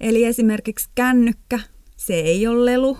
Eli 0.00 0.24
esimerkiksi 0.24 0.90
kännykkä, 0.94 1.60
se 1.96 2.14
ei 2.14 2.46
ole 2.46 2.64
lelu, 2.64 2.98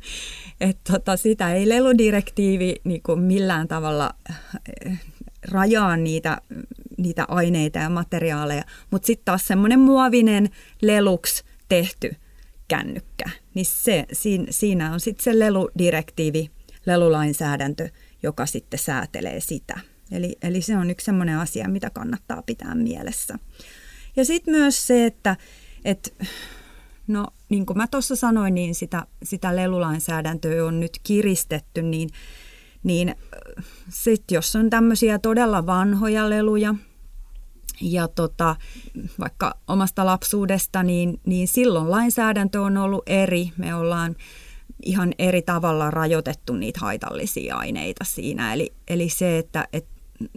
että 0.60 0.92
tota, 0.92 1.16
sitä 1.16 1.54
ei 1.54 1.68
leludirektiivi 1.68 2.76
niin 2.84 3.02
kuin 3.02 3.20
millään 3.20 3.68
tavalla 3.68 4.10
eh, 4.86 5.00
rajaa 5.50 5.96
niitä, 5.96 6.40
niitä 6.98 7.24
aineita 7.28 7.78
ja 7.78 7.90
materiaaleja, 7.90 8.64
mutta 8.90 9.06
sitten 9.06 9.24
taas 9.24 9.46
semmoinen 9.46 9.80
muovinen 9.80 10.48
leluks 10.82 11.44
tehty 11.68 12.16
kännykkä. 12.68 13.30
Niin 13.54 13.66
se, 13.66 14.06
siinä 14.50 14.92
on 14.92 15.00
sitten 15.00 15.24
se 15.24 15.38
leludirektiivi, 15.38 16.50
lelulainsäädäntö, 16.86 17.88
joka 18.22 18.46
sitten 18.46 18.78
säätelee 18.78 19.40
sitä. 19.40 19.80
Eli, 20.10 20.36
eli 20.42 20.62
se 20.62 20.76
on 20.76 20.90
yksi 20.90 21.04
sellainen 21.04 21.38
asia, 21.38 21.68
mitä 21.68 21.90
kannattaa 21.90 22.42
pitää 22.42 22.74
mielessä. 22.74 23.38
Ja 24.16 24.24
sitten 24.24 24.54
myös 24.54 24.86
se, 24.86 25.06
että, 25.06 25.36
että 25.84 26.10
no 27.06 27.26
niin 27.48 27.66
kuin 27.66 27.76
mä 27.76 27.86
tuossa 27.86 28.16
sanoin, 28.16 28.54
niin 28.54 28.74
sitä, 28.74 29.06
sitä 29.22 29.56
lelulainsäädäntöä 29.56 30.64
on 30.64 30.80
nyt 30.80 31.00
kiristetty, 31.02 31.82
niin, 31.82 32.10
niin 32.82 33.14
sitten 33.88 34.36
jos 34.36 34.56
on 34.56 34.70
tämmöisiä 34.70 35.18
todella 35.18 35.66
vanhoja 35.66 36.30
leluja, 36.30 36.74
ja 37.80 38.08
tota, 38.08 38.56
vaikka 39.20 39.54
omasta 39.68 40.06
lapsuudesta, 40.06 40.82
niin, 40.82 41.20
niin 41.26 41.48
silloin 41.48 41.90
lainsäädäntö 41.90 42.60
on 42.60 42.76
ollut 42.76 43.02
eri. 43.06 43.52
Me 43.56 43.74
ollaan 43.74 44.16
ihan 44.82 45.12
eri 45.18 45.42
tavalla 45.42 45.90
rajoitettu 45.90 46.52
niitä 46.52 46.80
haitallisia 46.80 47.56
aineita 47.56 48.04
siinä. 48.04 48.54
Eli, 48.54 48.72
eli 48.88 49.08
se, 49.08 49.38
että 49.38 49.68
et, 49.72 49.86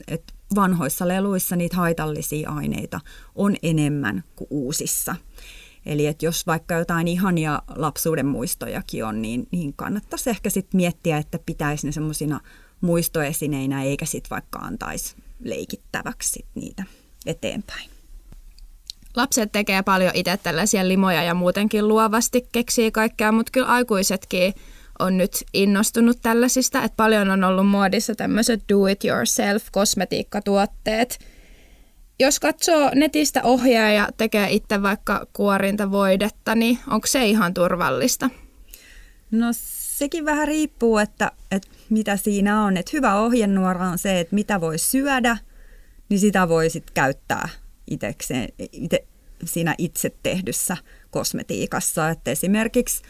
et 0.07 0.23
vanhoissa 0.55 1.07
leluissa 1.07 1.55
niitä 1.55 1.75
haitallisia 1.75 2.49
aineita 2.49 2.99
on 3.35 3.55
enemmän 3.63 4.23
kuin 4.35 4.47
uusissa. 4.49 5.15
Eli 5.85 6.07
että 6.07 6.25
jos 6.25 6.47
vaikka 6.47 6.75
jotain 6.75 7.07
ihania 7.07 7.61
lapsuuden 7.75 8.25
muistojakin 8.25 9.05
on, 9.05 9.21
niin, 9.21 9.47
niin 9.51 9.73
kannattaisi 9.73 10.29
ehkä 10.29 10.49
sitten 10.49 10.77
miettiä, 10.77 11.17
että 11.17 11.39
pitäisi 11.45 11.85
ne 11.85 11.91
semmoisina 11.91 12.39
muistoesineinä, 12.81 13.83
eikä 13.83 14.05
sitten 14.05 14.29
vaikka 14.29 14.59
antaisi 14.59 15.15
leikittäväksi 15.39 16.31
sit 16.31 16.45
niitä 16.55 16.83
eteenpäin. 17.25 17.98
Lapset 19.15 19.51
tekee 19.51 19.83
paljon 19.83 20.11
itse 20.13 20.37
tällaisia 20.43 20.87
limoja 20.87 21.23
ja 21.23 21.33
muutenkin 21.33 21.87
luovasti 21.87 22.47
keksii 22.51 22.91
kaikkea, 22.91 23.31
mutta 23.31 23.51
kyllä 23.51 23.67
aikuisetkin 23.67 24.53
on 24.99 25.17
nyt 25.17 25.31
innostunut 25.53 26.17
tällaisista, 26.21 26.83
että 26.83 26.95
paljon 26.95 27.29
on 27.29 27.43
ollut 27.43 27.67
muodissa 27.67 28.15
tämmöiset 28.15 28.63
do-it-yourself 28.69 29.63
kosmetiikkatuotteet. 29.71 31.19
Jos 32.19 32.39
katsoo 32.39 32.91
netistä 32.95 33.43
ohjaa 33.43 33.89
ja 33.91 34.09
tekee 34.17 34.49
itse 34.51 34.81
vaikka 34.81 35.27
kuorintavoidetta, 35.33 36.55
niin 36.55 36.79
onko 36.87 37.07
se 37.07 37.25
ihan 37.25 37.53
turvallista? 37.53 38.29
No 39.31 39.47
sekin 39.51 40.25
vähän 40.25 40.47
riippuu, 40.47 40.97
että, 40.97 41.31
että 41.51 41.69
mitä 41.89 42.17
siinä 42.17 42.63
on. 42.63 42.77
Että 42.77 42.91
hyvä 42.93 43.15
ohjenuora 43.15 43.89
on 43.89 43.97
se, 43.97 44.19
että 44.19 44.35
mitä 44.35 44.61
voi 44.61 44.77
syödä, 44.77 45.37
niin 46.09 46.19
sitä 46.19 46.49
voi 46.49 46.69
sitten 46.69 46.93
käyttää 46.93 47.49
itekseen, 47.89 48.49
ite, 48.71 49.05
siinä 49.45 49.75
itse 49.77 50.11
tehdyssä 50.23 50.77
kosmetiikassa. 51.11 52.09
Että 52.09 52.31
esimerkiksi 52.31 53.03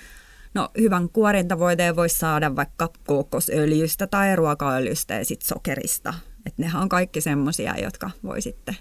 no, 0.54 0.70
hyvän 0.78 1.10
kuorintavoiteen 1.10 1.96
voisi 1.96 2.18
saada 2.18 2.56
vaikka 2.56 2.90
kookosöljystä 3.08 4.08
tai 4.08 4.36
ruokaöljystä 4.36 5.14
ja 5.14 5.26
sitten 5.26 5.48
sokerista. 5.48 6.14
Että 6.46 6.62
nehän 6.62 6.82
on 6.82 6.90
kaikki 6.90 7.22
semmoisia, 7.22 7.76
jotka 7.78 8.10
voi 8.24 8.42
sitten 8.42 8.78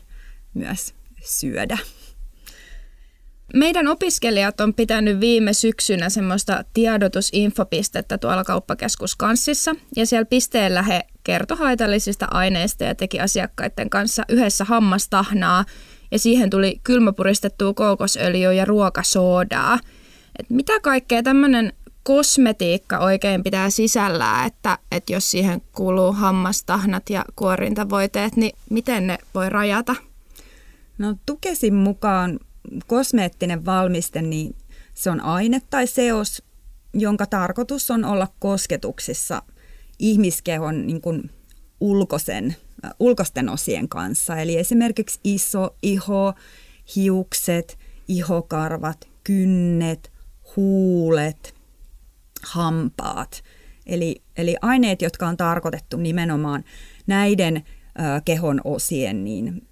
myös 0.55 0.95
syödä. 1.25 1.79
Meidän 3.55 3.89
opiskelijat 3.89 4.61
on 4.61 4.75
pitänyt 4.75 5.21
viime 5.21 5.53
syksynä 5.53 6.09
semmoista 6.09 6.65
tiedotusinfopistettä 6.75 8.19
tuolla 8.19 8.45
kauppakeskus 8.45 9.17
Kanssissa, 9.17 9.75
ja 9.97 10.07
siellä 10.07 10.25
pisteellä 10.25 10.83
he 10.83 11.01
kertoi 11.25 11.57
haitallisista 11.57 12.27
aineista 12.31 12.85
ja 12.85 12.95
teki 12.95 13.21
asiakkaiden 13.21 13.91
kanssa 13.91 14.23
yhdessä 14.29 14.65
hammastahnaa, 14.65 15.65
ja 16.11 16.19
siihen 16.19 16.51
tuli 16.51 16.81
kylmäpuristettua 16.85 17.75
kookosöljyä 17.75 18.53
ja 18.53 18.65
ruokasoodaa. 18.65 19.79
Et 20.39 20.51
mitä 20.51 20.81
kaikkea 20.81 21.23
tämmöinen 21.23 21.73
kosmetiikka 22.03 22.99
oikein 22.99 23.43
pitää 23.43 23.71
sisällään, 23.71 24.47
että, 24.47 24.79
että 24.93 25.13
jos 25.13 25.31
siihen 25.31 25.63
kuuluu 25.73 26.13
hammastahnat 26.13 27.11
ja 27.11 27.25
kuorintavoiteet, 27.37 28.37
niin 28.37 28.57
miten 28.71 29.07
ne 29.07 29.19
voi 29.35 29.51
rajata? 29.51 29.95
No 30.99 31.15
Tukesin 31.27 31.75
mukaan 31.75 32.39
kosmeettinen 32.87 33.65
valmiste, 33.65 34.23
niin 34.23 34.57
se 34.95 35.11
on 35.11 35.21
aine 35.21 35.63
tai 35.71 35.87
seos, 35.87 36.43
jonka 36.95 37.27
tarkoitus 37.27 37.91
on 37.91 38.05
olla 38.05 38.29
kosketuksissa 38.39 39.43
ihmiskehon 39.99 40.87
niin 40.87 41.01
kuin 41.01 41.31
ulkoisen, 41.81 42.57
äh, 42.85 42.91
ulkoisten 43.01 43.49
osien 43.49 43.89
kanssa. 43.89 44.37
Eli 44.37 44.59
esimerkiksi 44.59 45.21
iso, 45.25 45.77
iho, 45.83 46.35
hiukset, 46.97 47.79
ihokarvat, 48.09 49.09
kynnet, 49.25 50.13
huulet, 50.57 51.55
hampaat. 52.43 53.43
Eli, 53.87 54.23
eli 54.37 54.57
aineet, 54.63 55.03
jotka 55.03 55.29
on 55.29 55.37
tarkoitettu 55.37 55.97
nimenomaan 55.97 56.65
näiden 57.07 57.57
äh, 57.57 58.23
kehon 58.25 58.61
osien 58.65 59.25
niin 59.25 59.67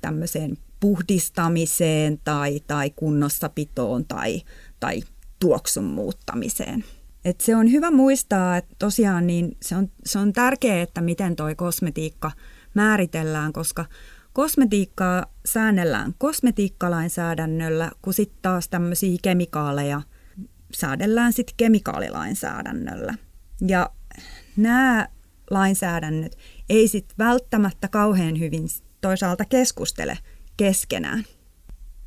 tämmöiseen 0.00 0.58
puhdistamiseen 0.80 2.18
tai, 2.24 2.60
tai 2.66 2.90
kunnossapitoon 2.90 4.04
tai, 4.04 4.42
tai 4.80 5.02
tuoksun 5.38 5.84
muuttamiseen. 5.84 6.84
Et 7.24 7.40
se 7.40 7.56
on 7.56 7.72
hyvä 7.72 7.90
muistaa, 7.90 8.56
että 8.56 8.74
tosiaan 8.78 9.26
niin 9.26 9.56
se 9.62 9.76
on, 9.76 9.90
se 10.06 10.18
on 10.18 10.32
tärkeää, 10.32 10.82
että 10.82 11.00
miten 11.00 11.36
toi 11.36 11.54
kosmetiikka 11.54 12.30
määritellään, 12.74 13.52
koska 13.52 13.84
kosmetiikkaa 14.32 15.26
säännellään 15.44 16.14
kosmetiikkalainsäädännöllä, 16.18 17.90
kun 18.02 18.14
sitten 18.14 18.38
taas 18.42 18.68
tämmöisiä 18.68 19.18
kemikaaleja 19.22 20.02
säädellään 20.74 21.32
sitten 21.32 21.54
kemikaalilainsäädännöllä. 21.56 23.14
Ja 23.66 23.90
nämä 24.56 25.08
lainsäädännöt 25.50 26.38
ei 26.68 26.88
sitten 26.88 27.18
välttämättä 27.18 27.88
kauhean 27.88 28.38
hyvin 28.38 28.68
toisaalta 29.00 29.44
keskustele 29.44 30.18
keskenään. 30.58 31.24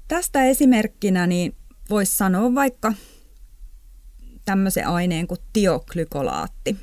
Tästä 0.07 0.43
esimerkkinä 0.43 1.27
niin 1.27 1.55
voisi 1.89 2.17
sanoa 2.17 2.55
vaikka 2.55 2.93
tämmöisen 4.45 4.87
aineen 4.87 5.27
kuin 5.27 5.39
tioglykolaatti. 5.53 6.77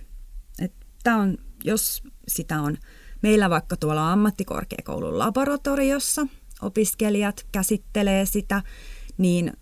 Tämä 1.02 1.16
on, 1.16 1.38
jos 1.64 2.02
sitä 2.28 2.61
on 2.61 2.76
meillä 3.22 3.50
vaikka 3.50 3.76
tuolla 3.76 4.12
ammattikorkeakoulun 4.12 5.18
laboratoriossa, 5.18 6.26
opiskelijat 6.62 7.46
käsittelee 7.52 8.26
sitä, 8.26 8.62
niin 9.18 9.52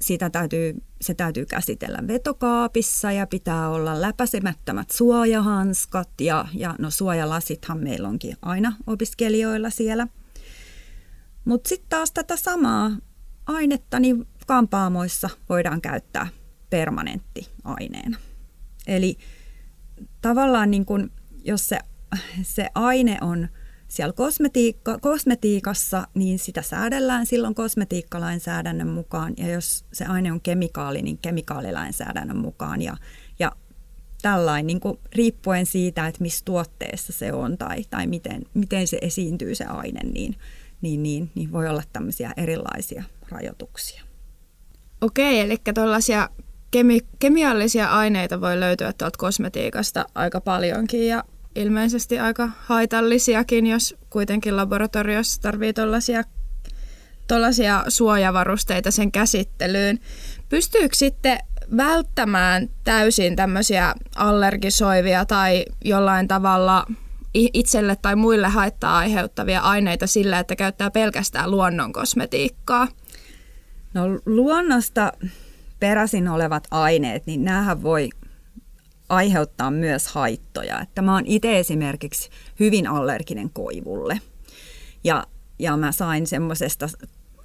sitä 0.00 0.30
täytyy, 0.30 0.74
se 1.00 1.14
täytyy 1.14 1.46
käsitellä 1.46 1.98
vetokaapissa 2.06 3.12
ja 3.12 3.26
pitää 3.26 3.68
olla 3.68 4.00
läpäisemättömät 4.00 4.90
suojahanskat 4.90 6.10
ja, 6.20 6.48
ja 6.54 6.74
no 6.78 6.90
suojalasithan 6.90 7.78
meillä 7.78 8.08
onkin 8.08 8.36
aina 8.42 8.76
opiskelijoilla 8.86 9.70
siellä– 9.70 10.06
mutta 11.46 11.68
sitten 11.68 11.88
taas 11.88 12.12
tätä 12.12 12.36
samaa 12.36 12.90
ainetta 13.46 14.00
niin 14.00 14.28
kampaamoissa 14.46 15.30
voidaan 15.48 15.80
käyttää 15.80 16.26
permanenttiaineena. 16.70 18.18
Eli 18.86 19.18
tavallaan 20.22 20.70
niin 20.70 20.86
kun, 20.86 21.10
jos 21.44 21.66
se, 21.66 21.78
se 22.42 22.68
aine 22.74 23.18
on 23.20 23.48
siellä 23.88 24.12
kosmetiikka, 24.12 24.98
kosmetiikassa, 24.98 26.08
niin 26.14 26.38
sitä 26.38 26.62
säädellään 26.62 27.26
silloin 27.26 27.54
kosmetiikkalainsäädännön 27.54 28.88
mukaan. 28.88 29.34
Ja 29.36 29.52
jos 29.52 29.84
se 29.92 30.04
aine 30.04 30.32
on 30.32 30.40
kemikaali, 30.40 31.02
niin 31.02 31.18
kemikaalilainsäädännön 31.18 32.36
mukaan. 32.36 32.82
Ja, 32.82 32.96
ja 33.38 33.52
tällainen 34.22 34.66
niin 34.66 34.98
riippuen 35.14 35.66
siitä, 35.66 36.06
että 36.06 36.22
missä 36.22 36.44
tuotteessa 36.44 37.12
se 37.12 37.32
on 37.32 37.58
tai, 37.58 37.84
tai 37.90 38.06
miten, 38.06 38.42
miten 38.54 38.86
se 38.86 38.98
esiintyy 39.02 39.54
se 39.54 39.64
aine, 39.64 40.00
niin 40.00 40.36
niin, 40.80 41.02
niin, 41.02 41.30
niin 41.34 41.52
voi 41.52 41.68
olla 41.68 41.82
tämmöisiä 41.92 42.32
erilaisia 42.36 43.04
rajoituksia. 43.28 44.02
Okei, 45.00 45.40
eli 45.40 45.56
tuollaisia 45.74 46.28
kemi- 46.70 47.06
kemiallisia 47.18 47.88
aineita 47.90 48.40
voi 48.40 48.60
löytyä 48.60 48.92
tuolta 48.92 49.18
kosmetiikasta 49.18 50.04
aika 50.14 50.40
paljonkin 50.40 51.06
ja 51.06 51.24
ilmeisesti 51.54 52.18
aika 52.18 52.50
haitallisiakin, 52.58 53.66
jos 53.66 53.94
kuitenkin 54.10 54.56
laboratoriossa 54.56 55.42
tarvii 55.42 55.72
tuollaisia 55.72 56.22
tollaisia 57.28 57.84
suojavarusteita 57.88 58.90
sen 58.90 59.12
käsittelyyn. 59.12 59.98
Pystyykö 60.48 60.96
sitten 60.96 61.38
välttämään 61.76 62.68
täysin 62.84 63.36
tämmöisiä 63.36 63.94
allergisoivia 64.16 65.24
tai 65.24 65.64
jollain 65.84 66.28
tavalla 66.28 66.86
itselle 67.36 67.96
tai 68.02 68.16
muille 68.16 68.48
haittaa 68.48 68.98
aiheuttavia 68.98 69.60
aineita 69.60 70.06
sillä, 70.06 70.38
että 70.38 70.56
käyttää 70.56 70.90
pelkästään 70.90 71.50
luonnon 71.50 71.92
kosmetiikkaa? 71.92 72.88
No 73.94 74.02
luonnosta 74.26 75.12
peräisin 75.80 76.28
olevat 76.28 76.68
aineet, 76.70 77.26
niin 77.26 77.44
näähän 77.44 77.82
voi 77.82 78.10
aiheuttaa 79.08 79.70
myös 79.70 80.08
haittoja. 80.08 80.80
Että 80.80 81.02
mä 81.02 81.14
oon 81.14 81.26
itse 81.26 81.58
esimerkiksi 81.58 82.30
hyvin 82.60 82.86
allerginen 82.86 83.50
koivulle. 83.50 84.20
Ja, 85.04 85.26
ja 85.58 85.76
mä 85.76 85.92
sain 85.92 86.26
semmoisesta 86.26 86.88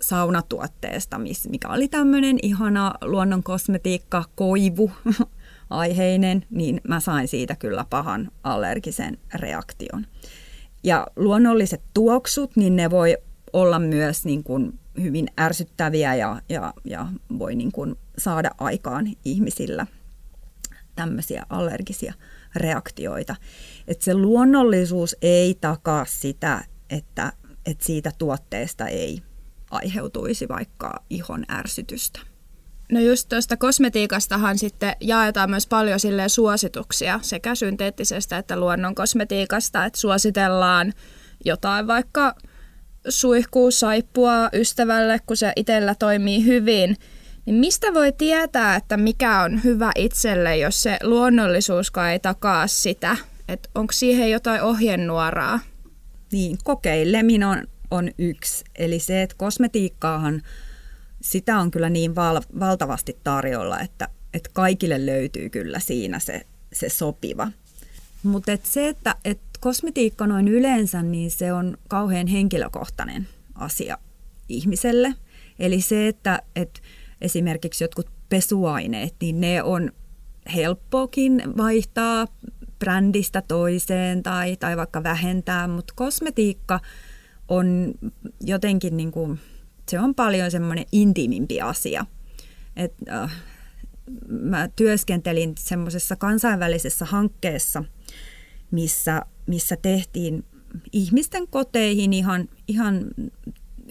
saunatuotteesta, 0.02 1.20
mikä 1.50 1.70
oli 1.70 1.88
tämmöinen 1.88 2.38
ihana 2.44 2.94
luonnon 3.02 3.44
kosmetiikka, 3.44 4.24
koivu 4.36 4.92
aiheinen, 5.72 6.46
niin 6.50 6.82
mä 6.88 7.00
sain 7.00 7.28
siitä 7.28 7.56
kyllä 7.56 7.86
pahan 7.90 8.32
allergisen 8.44 9.18
reaktion. 9.36 10.06
Ja 10.84 11.08
luonnolliset 11.16 11.82
tuoksut, 11.94 12.56
niin 12.56 12.76
ne 12.76 12.90
voi 12.90 13.18
olla 13.54 13.80
myös 13.80 14.26
niin 14.26 14.44
kuin 14.44 14.80
hyvin 15.02 15.28
ärsyttäviä 15.40 16.16
ja, 16.16 16.42
ja, 16.50 16.74
ja 16.86 17.08
voi 17.40 17.56
niin 17.56 17.72
kuin 17.72 17.96
saada 18.18 18.52
aikaan 18.58 19.06
ihmisillä 19.26 19.88
tämmöisiä 20.96 21.46
allergisia 21.50 22.14
reaktioita. 22.56 23.36
Että 23.88 24.06
se 24.06 24.14
luonnollisuus 24.14 25.16
ei 25.22 25.58
takaa 25.62 26.06
sitä, 26.06 26.64
että, 26.90 27.34
että 27.66 27.86
siitä 27.86 28.12
tuotteesta 28.18 28.88
ei 28.88 29.22
aiheutuisi 29.72 30.48
vaikka 30.48 31.04
ihon 31.10 31.46
ärsytystä. 31.52 32.31
No 32.92 33.00
just 33.00 33.30
tuosta 33.30 33.58
kosmetiikastahan 33.58 34.58
sitten 34.58 34.96
jaetaan 35.00 35.50
myös 35.50 35.68
paljon 35.68 36.00
sille 36.00 36.30
suosituksia 36.30 37.20
sekä 37.24 37.56
synteettisestä 37.56 38.38
että 38.38 38.60
luonnon 38.60 38.96
kosmetiikasta, 38.96 39.86
että 39.86 40.00
suositellaan 40.00 40.94
jotain 41.46 41.88
vaikka 41.88 42.36
suihkuu 43.10 43.72
saippua 43.72 44.50
ystävälle, 44.54 45.20
kun 45.26 45.38
se 45.38 45.54
itsellä 45.56 45.96
toimii 45.96 46.46
hyvin, 46.46 46.96
niin 47.46 47.56
mistä 47.56 47.94
voi 47.94 48.12
tietää, 48.12 48.76
että 48.76 48.98
mikä 48.98 49.42
on 49.42 49.64
hyvä 49.64 49.92
itselle, 49.96 50.58
jos 50.58 50.84
se 50.84 50.98
luonnollisuuskaan 51.04 52.12
ei 52.12 52.20
takaa 52.20 52.68
sitä? 52.68 53.18
Että 53.48 53.70
onko 53.76 53.94
siihen 53.94 54.32
jotain 54.32 54.62
ohjenuoraa? 54.62 55.60
Niin, 56.32 56.58
kokeileminen 56.64 57.48
on, 57.48 57.64
on 57.92 58.12
yksi. 58.18 58.66
Eli 58.76 59.00
se, 59.00 59.22
että 59.22 59.36
kosmetiikkaahan, 59.38 60.42
sitä 61.22 61.58
on 61.58 61.72
kyllä 61.72 61.90
niin 61.90 62.16
val, 62.16 62.42
valtavasti 62.60 63.18
tarjolla, 63.24 63.80
että, 63.80 64.08
että 64.34 64.50
kaikille 64.54 65.06
löytyy 65.06 65.50
kyllä 65.50 65.80
siinä 65.80 66.20
se, 66.20 66.42
se 66.74 66.90
sopiva. 66.90 67.52
Mutta 68.24 68.52
et 68.52 68.66
se, 68.66 68.88
että 68.88 69.16
et 69.26 69.40
kosmetiikka 69.60 70.28
noin 70.28 70.48
yleensä, 70.48 71.02
niin 71.02 71.32
se 71.32 71.54
on 71.54 71.78
kauhean 71.88 72.28
henkilökohtainen 72.28 73.28
asia 73.56 73.98
ihmiselle. 74.50 75.16
Eli 75.60 75.82
se, 75.82 76.08
että 76.08 76.42
et 76.56 76.82
esimerkiksi 77.22 77.84
jotkut 77.84 78.08
pesuaineet, 78.30 79.16
niin 79.22 79.42
ne 79.42 79.64
on 79.64 79.92
helppokin 80.56 81.44
vaihtaa 81.58 82.28
brändistä 82.80 83.42
toiseen 83.48 84.24
tai, 84.24 84.58
tai 84.58 84.78
vaikka 84.78 85.04
vähentää, 85.04 85.68
mutta 85.68 85.94
kosmetiikka 85.96 86.80
on 87.48 87.94
jotenkin 88.42 88.98
niin 88.98 89.12
kuin, 89.12 89.40
se 89.90 90.00
on 90.00 90.16
paljon 90.16 90.52
semmoinen 90.52 90.86
intiimimpi 90.92 91.62
asia. 91.62 92.06
Et, 92.76 92.94
äh, 93.10 93.32
mä 94.28 94.70
työskentelin 94.76 95.56
semmoisessa 95.60 96.16
kansainvälisessä 96.16 97.06
hankkeessa, 97.06 97.84
missä, 98.72 99.22
missä 99.48 99.76
tehtiin 99.82 100.46
ihmisten 100.92 101.48
koteihin 101.48 102.14
ihan, 102.14 102.50
ihan 102.68 103.06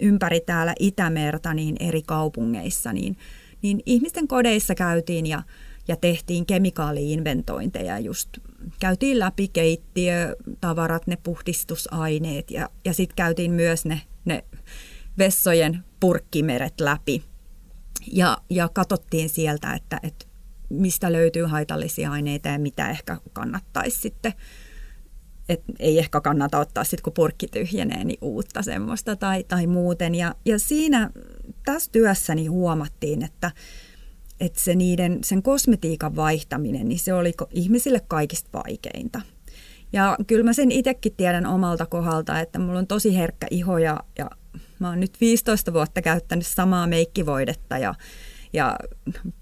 ympäri 0.01 0.41
täällä 0.41 0.75
Itämerta 0.79 1.55
niin 1.55 1.77
eri 1.81 2.03
kaupungeissa, 2.03 2.93
niin, 2.93 3.17
niin 3.63 3.83
ihmisten 3.87 4.29
kodeissa 4.29 4.75
käytiin 4.75 5.27
ja, 5.27 5.43
ja 5.89 5.97
tehtiin 5.97 6.47
kemikaaliinventointeja 6.47 7.99
just 7.99 8.29
käytiin 8.79 9.19
läpi 9.19 9.49
keittiötavarat, 9.49 11.07
ne 11.07 11.17
puhdistusaineet 11.23 12.51
ja, 12.51 12.69
ja 12.85 12.93
sitten 12.93 13.17
käytiin 13.17 13.53
myös 13.53 13.85
ne, 13.85 14.01
ne 14.25 14.45
vessojen 15.21 15.85
purkkimeret 16.01 16.81
läpi 16.81 17.25
ja, 18.13 18.39
ja 18.51 18.69
katsottiin 18.69 19.29
sieltä, 19.29 19.73
että, 19.75 20.01
että 20.03 20.27
mistä 20.69 21.13
löytyy 21.13 21.45
haitallisia 21.45 22.13
aineita 22.13 22.49
ja 22.49 22.59
mitä 22.59 22.91
ehkä 22.91 23.17
kannattaisi 23.33 23.99
sitten 24.01 24.33
et 25.51 25.63
ei 25.79 25.99
ehkä 25.99 26.21
kannata 26.21 26.59
ottaa 26.59 26.85
sitten, 26.85 27.03
kun 27.03 27.13
purkki 27.13 27.47
tyhjenee, 27.47 28.05
niin 28.05 28.19
uutta 28.21 28.63
semmoista 28.63 29.17
tai, 29.17 29.45
tai 29.45 29.67
muuten. 29.67 30.15
Ja, 30.15 30.35
ja 30.45 30.59
siinä 30.59 31.11
tässä 31.65 31.93
työssäni 31.93 32.47
huomattiin, 32.47 33.23
että, 33.23 33.51
että 34.41 34.61
se 34.61 34.75
niiden, 34.75 35.19
sen 35.25 35.43
kosmetiikan 35.43 36.17
vaihtaminen, 36.17 36.89
niin 36.89 36.99
se 36.99 37.15
oli 37.15 37.33
ihmisille 37.51 38.01
kaikista 38.09 38.51
vaikeinta. 38.53 39.21
Ja 39.93 40.17
kyllä 40.27 40.45
mä 40.45 40.53
sen 40.53 40.73
itsekin 40.73 41.15
tiedän 41.17 41.47
omalta 41.47 41.87
kohdalta, 41.87 42.41
että 42.41 42.59
mulla 42.59 42.79
on 42.79 42.87
tosi 42.87 43.17
herkkä 43.17 43.47
iho 43.51 43.79
ja, 43.79 44.01
ja 44.19 44.31
mä 44.81 44.89
oon 44.89 45.01
nyt 45.01 45.21
15 45.21 45.73
vuotta 45.73 46.03
käyttänyt 46.03 46.47
samaa 46.47 46.87
meikkivoidetta 46.87 47.79
ja, 47.79 47.95
ja 48.53 48.77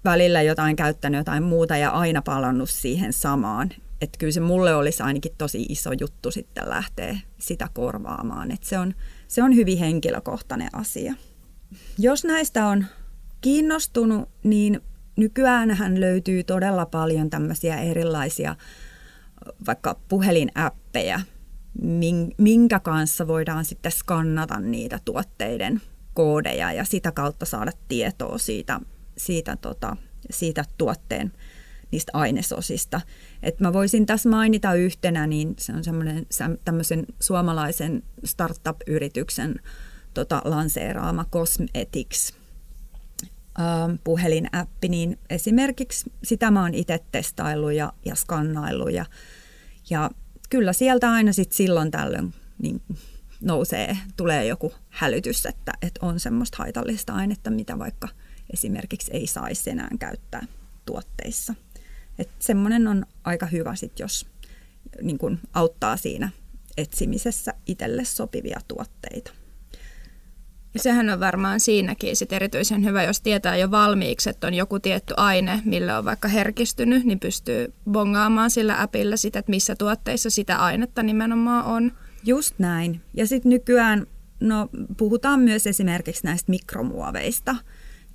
välillä 0.05 0.41
jotain 0.41 0.75
käyttänyt 0.75 1.17
jotain 1.17 1.43
muuta 1.43 1.77
ja 1.77 1.89
aina 1.89 2.21
palannut 2.21 2.69
siihen 2.69 3.13
samaan. 3.13 3.69
Että 4.01 4.17
kyllä 4.17 4.31
se 4.31 4.39
mulle 4.39 4.75
olisi 4.75 5.03
ainakin 5.03 5.31
tosi 5.37 5.61
iso 5.61 5.91
juttu 5.99 6.31
sitten 6.31 6.69
lähteä 6.69 7.17
sitä 7.37 7.69
korvaamaan. 7.73 8.51
Että 8.51 8.67
se, 8.67 8.79
on, 8.79 8.93
se 9.27 9.43
on 9.43 9.55
hyvin 9.55 9.77
henkilökohtainen 9.77 10.69
asia. 10.73 11.13
Jos 11.97 12.23
näistä 12.23 12.67
on 12.67 12.85
kiinnostunut, 13.41 14.29
niin 14.43 14.81
nykyään 15.15 15.77
löytyy 15.99 16.43
todella 16.43 16.85
paljon 16.85 17.29
tämmöisiä 17.29 17.77
erilaisia 17.77 18.55
vaikka 19.67 19.99
puhelinäppejä, 20.07 21.21
minkä 22.37 22.79
kanssa 22.79 23.27
voidaan 23.27 23.65
sitten 23.65 23.91
skannata 23.91 24.59
niitä 24.59 24.99
tuotteiden 25.05 25.81
koodeja 26.13 26.73
ja 26.73 26.85
sitä 26.85 27.11
kautta 27.11 27.45
saada 27.45 27.71
tietoa 27.87 28.37
siitä, 28.37 28.79
siitä, 29.17 29.55
tota, 29.55 29.95
siitä 30.29 30.65
tuotteen 30.77 31.31
niistä 31.91 32.11
ainesosista. 32.13 33.01
Et 33.43 33.59
mä 33.59 33.73
voisin 33.73 34.05
tässä 34.05 34.29
mainita 34.29 34.73
yhtenä, 34.73 35.27
niin 35.27 35.55
se 35.59 35.73
on 35.73 35.83
semmoinen 35.83 36.25
tämmöisen 36.65 37.05
suomalaisen 37.19 38.03
startup-yrityksen 38.25 39.55
tota, 40.13 40.41
lanseeraama 40.45 41.25
Cosmetics 41.31 42.33
ähm, 43.59 43.91
puhelinäppi, 44.03 44.87
niin 44.87 45.19
esimerkiksi 45.29 46.11
sitä 46.23 46.51
mä 46.51 46.61
oon 46.61 46.73
itse 46.73 46.99
testaillut 47.11 47.73
ja, 47.73 47.93
ja 48.05 48.15
skannaillut 48.15 48.91
ja, 48.91 49.05
ja 49.89 50.09
kyllä 50.49 50.73
sieltä 50.73 51.11
aina 51.11 51.33
sit 51.33 51.51
silloin 51.51 51.91
tällöin 51.91 52.33
niin 52.61 52.81
nousee, 53.41 53.97
tulee 54.17 54.45
joku 54.45 54.73
hälytys, 54.89 55.45
että, 55.45 55.73
että 55.81 56.05
on 56.05 56.19
semmoista 56.19 56.57
haitallista 56.57 57.13
ainetta, 57.13 57.49
mitä 57.49 57.79
vaikka 57.79 58.07
esimerkiksi 58.53 59.11
ei 59.13 59.27
saisi 59.27 59.69
enää 59.69 59.89
käyttää 59.99 60.45
tuotteissa. 60.85 61.55
Että 62.19 62.35
semmoinen 62.39 62.87
on 62.87 63.05
aika 63.23 63.45
hyvä 63.45 63.75
sit, 63.75 63.99
jos 63.99 64.27
niin 65.01 65.17
kun 65.17 65.39
auttaa 65.53 65.97
siinä 65.97 66.29
etsimisessä 66.77 67.53
itselle 67.65 68.05
sopivia 68.05 68.59
tuotteita. 68.67 69.31
Ja 70.73 70.79
sehän 70.79 71.09
on 71.09 71.19
varmaan 71.19 71.59
siinäkin 71.59 72.15
sit 72.15 72.33
erityisen 72.33 72.85
hyvä, 72.85 73.03
jos 73.03 73.21
tietää 73.21 73.55
jo 73.57 73.71
valmiiksi, 73.71 74.29
että 74.29 74.47
on 74.47 74.53
joku 74.53 74.79
tietty 74.79 75.13
aine, 75.17 75.61
millä 75.65 75.97
on 75.97 76.05
vaikka 76.05 76.27
herkistynyt, 76.27 77.03
niin 77.05 77.19
pystyy 77.19 77.73
bongaamaan 77.91 78.51
sillä 78.51 78.81
appilla 78.81 79.17
sitä, 79.17 79.39
että 79.39 79.49
missä 79.49 79.75
tuotteissa 79.75 80.29
sitä 80.29 80.57
ainetta 80.57 81.03
nimenomaan 81.03 81.65
on. 81.65 81.91
Just 82.25 82.55
näin. 82.57 83.01
Ja 83.13 83.27
sitten 83.27 83.49
nykyään 83.49 84.07
no, 84.39 84.69
puhutaan 84.97 85.39
myös 85.39 85.67
esimerkiksi 85.67 86.25
näistä 86.25 86.51
mikromuoveista– 86.51 87.55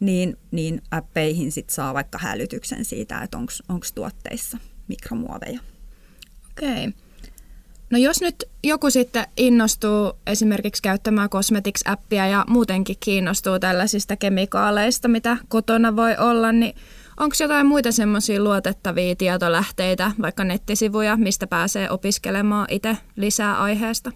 niin, 0.00 0.36
niin 0.50 0.82
appeihin 0.90 1.52
sit 1.52 1.70
saa 1.70 1.94
vaikka 1.94 2.18
hälytyksen 2.18 2.84
siitä, 2.84 3.20
että 3.20 3.38
onko 3.68 3.86
tuotteissa 3.94 4.58
mikromuoveja. 4.88 5.60
Okei. 6.50 6.88
Okay. 6.88 7.03
No 7.90 7.98
jos 7.98 8.20
nyt 8.20 8.44
joku 8.64 8.90
sitten 8.90 9.26
innostuu 9.36 10.12
esimerkiksi 10.26 10.82
käyttämään 10.82 11.28
Cosmetics-appia 11.30 12.26
ja 12.30 12.44
muutenkin 12.48 12.96
kiinnostuu 13.00 13.58
tällaisista 13.58 14.16
kemikaaleista, 14.16 15.08
mitä 15.08 15.36
kotona 15.48 15.96
voi 15.96 16.16
olla, 16.16 16.52
niin 16.52 16.74
onko 17.20 17.36
jotain 17.40 17.66
muita 17.66 17.92
semmoisia 17.92 18.42
luotettavia 18.42 19.16
tietolähteitä, 19.16 20.10
vaikka 20.22 20.44
nettisivuja, 20.44 21.16
mistä 21.16 21.46
pääsee 21.46 21.90
opiskelemaan 21.90 22.66
itse 22.70 22.96
lisää 23.16 23.62
aiheesta? 23.62 24.12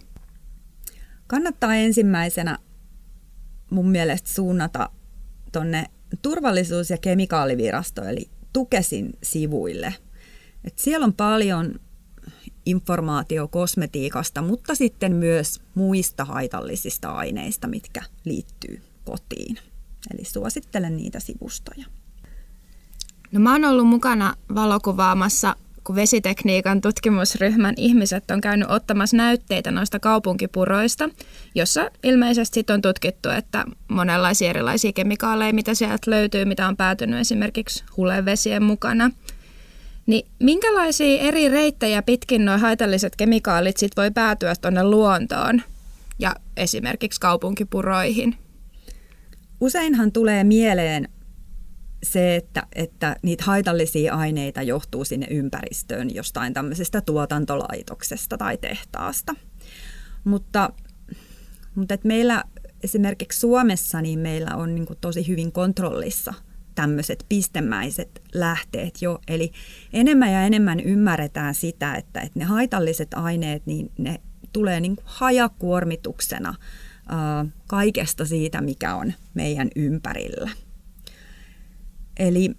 Kannattaa 1.27 1.75
ensimmäisenä 1.75 2.57
mun 3.71 3.89
mielestä 3.89 4.29
suunnata 4.29 4.89
tuonne 5.51 5.85
turvallisuus- 6.21 6.89
ja 6.89 6.97
kemikaalivirasto, 6.97 8.03
eli 8.03 8.29
Tukesin 8.53 9.17
sivuille. 9.23 9.93
Et 10.63 10.77
siellä 10.77 11.05
on 11.05 11.13
paljon 11.13 11.79
informaatio 12.69 13.47
kosmetiikasta, 13.47 14.41
mutta 14.41 14.75
sitten 14.75 15.15
myös 15.15 15.61
muista 15.75 16.25
haitallisista 16.25 17.11
aineista, 17.11 17.67
mitkä 17.67 18.01
liittyy 18.25 18.81
kotiin. 19.05 19.57
Eli 20.13 20.25
suosittelen 20.25 20.97
niitä 20.97 21.19
sivustoja. 21.19 21.85
No 23.31 23.39
mä 23.39 23.51
oon 23.51 23.65
ollut 23.65 23.87
mukana 23.87 24.33
valokuvaamassa 24.55 25.55
kun 25.83 25.95
vesitekniikan 25.95 26.81
tutkimusryhmän 26.81 27.73
ihmiset 27.77 28.31
on 28.31 28.41
käynyt 28.41 28.69
ottamassa 28.71 29.17
näytteitä 29.17 29.71
noista 29.71 29.99
kaupunkipuroista, 29.99 31.09
jossa 31.55 31.91
ilmeisesti 32.03 32.65
on 32.73 32.81
tutkittu, 32.81 33.29
että 33.29 33.65
monenlaisia 33.87 34.49
erilaisia 34.49 34.93
kemikaaleja, 34.93 35.53
mitä 35.53 35.73
sieltä 35.73 36.11
löytyy, 36.11 36.45
mitä 36.45 36.67
on 36.67 36.77
päätynyt 36.77 37.19
esimerkiksi 37.19 37.83
hulevesien 37.97 38.63
mukana. 38.63 39.11
Niin 40.09 40.31
minkälaisia 40.39 41.21
eri 41.21 41.49
reittejä 41.49 42.01
pitkin 42.01 42.45
nuo 42.45 42.57
haitalliset 42.57 43.15
kemikaalit 43.15 43.77
sit 43.77 43.97
voi 43.97 44.11
päätyä 44.11 44.53
tuonne 44.61 44.83
luontoon 44.83 45.61
ja 46.19 46.35
esimerkiksi 46.57 47.19
kaupunkipuroihin? 47.19 48.35
Useinhan 49.61 50.11
tulee 50.11 50.43
mieleen 50.43 51.09
se, 52.03 52.35
että, 52.35 52.63
että 52.75 53.15
niitä 53.21 53.43
haitallisia 53.43 54.15
aineita 54.15 54.61
johtuu 54.61 55.05
sinne 55.05 55.27
ympäristöön 55.29 56.15
jostain 56.15 56.53
tämmöisestä 56.53 57.01
tuotantolaitoksesta 57.01 58.37
tai 58.37 58.57
tehtaasta. 58.57 59.35
Mutta, 60.23 60.69
mutta 61.75 61.93
että 61.93 62.07
meillä 62.07 62.43
esimerkiksi 62.83 63.39
Suomessa 63.39 64.01
niin 64.01 64.19
meillä 64.19 64.55
on 64.55 64.75
niin 64.75 64.87
tosi 65.01 65.27
hyvin 65.27 65.51
kontrollissa 65.51 66.33
tämmöiset 66.75 67.25
pistemäiset 67.29 68.21
lähteet 68.33 69.01
jo. 69.01 69.19
Eli 69.27 69.51
enemmän 69.93 70.31
ja 70.31 70.41
enemmän 70.41 70.79
ymmärretään 70.79 71.55
sitä, 71.55 71.95
että, 71.95 72.19
että 72.19 72.39
ne 72.39 72.45
haitalliset 72.45 73.13
aineet, 73.13 73.65
niin 73.65 73.91
ne 73.97 74.21
tulee 74.53 74.79
niin 74.79 74.97
hajakuormituksena 75.03 76.55
ää, 77.09 77.45
kaikesta 77.67 78.25
siitä, 78.25 78.61
mikä 78.61 78.95
on 78.95 79.13
meidän 79.33 79.69
ympärillä. 79.75 80.51
Eli 82.19 82.51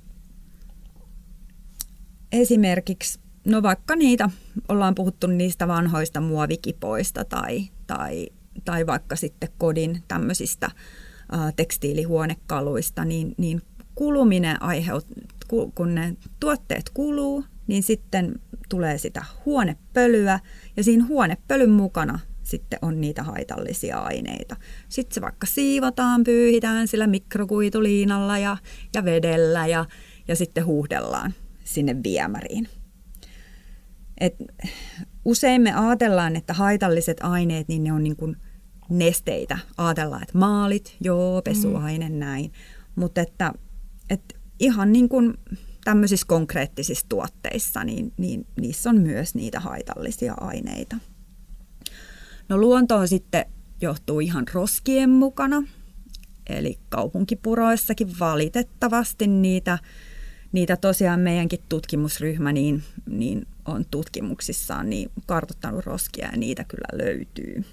esimerkiksi, 2.32 3.20
no 3.46 3.62
vaikka 3.62 3.96
niitä, 3.96 4.30
ollaan 4.68 4.94
puhuttu 4.94 5.26
niistä 5.26 5.68
vanhoista 5.68 6.20
muovikipoista 6.20 7.24
tai, 7.24 7.68
tai, 7.86 8.28
tai 8.64 8.86
vaikka 8.86 9.16
sitten 9.16 9.48
kodin 9.58 10.02
tämmöisistä 10.08 10.70
tekstiilihuonekaluista, 11.56 13.04
niin, 13.04 13.34
niin 13.38 13.62
kuluminen 14.00 14.62
aiheut, 14.62 15.06
kun 15.74 15.94
ne 15.94 16.16
tuotteet 16.40 16.90
kuluu, 16.94 17.44
niin 17.66 17.82
sitten 17.82 18.40
tulee 18.68 18.98
sitä 18.98 19.24
huonepölyä 19.44 20.40
ja 20.76 20.84
siinä 20.84 21.06
huonepölyn 21.06 21.70
mukana 21.70 22.18
sitten 22.42 22.78
on 22.82 23.00
niitä 23.00 23.22
haitallisia 23.22 23.98
aineita. 23.98 24.56
Sitten 24.88 25.14
se 25.14 25.20
vaikka 25.20 25.46
siivotaan, 25.46 26.24
pyyhitään 26.24 26.88
sillä 26.88 27.06
mikrokuituliinalla 27.06 28.38
ja, 28.38 28.56
ja 28.94 29.04
vedellä 29.04 29.66
ja, 29.66 29.84
ja 30.28 30.36
sitten 30.36 30.66
huuhdellaan 30.66 31.34
sinne 31.64 31.96
viemäriin. 32.02 32.68
Et 34.20 34.34
usein 35.24 35.62
me 35.62 35.74
ajatellaan, 35.74 36.36
että 36.36 36.52
haitalliset 36.52 37.16
aineet, 37.20 37.68
niin 37.68 37.84
ne 37.84 37.92
on 37.92 38.02
niin 38.04 38.16
kuin 38.16 38.36
nesteitä. 38.90 39.58
Ajatellaan, 39.76 40.22
että 40.22 40.38
maalit, 40.38 40.96
joo, 41.00 41.42
pesuaine, 41.42 42.08
mm. 42.08 42.14
näin. 42.14 42.52
Mutta 42.96 43.20
että, 43.20 43.52
että 44.10 44.34
ihan 44.58 44.92
niin 44.92 45.08
kuin 45.08 45.34
tämmöisissä 45.84 46.26
konkreettisissa 46.26 47.06
tuotteissa, 47.08 47.84
niin, 47.84 48.12
niin 48.16 48.46
niissä 48.60 48.90
on 48.90 49.00
myös 49.00 49.34
niitä 49.34 49.60
haitallisia 49.60 50.34
aineita. 50.40 50.96
No 52.48 52.58
luontoon 52.58 53.08
sitten 53.08 53.44
johtuu 53.80 54.20
ihan 54.20 54.46
roskien 54.52 55.10
mukana, 55.10 55.62
eli 56.48 56.78
kaupunkipuroissakin 56.88 58.18
valitettavasti 58.20 59.26
niitä, 59.26 59.78
niitä 60.52 60.76
tosiaan 60.76 61.20
meidänkin 61.20 61.60
tutkimusryhmä 61.68 62.52
niin, 62.52 62.82
niin 63.10 63.46
on 63.64 63.84
tutkimuksissaan 63.90 64.90
niin 64.90 65.10
kartoittanut 65.26 65.86
roskia 65.86 66.28
ja 66.32 66.36
niitä 66.36 66.64
kyllä 66.64 67.04
löytyy. 67.04 67.64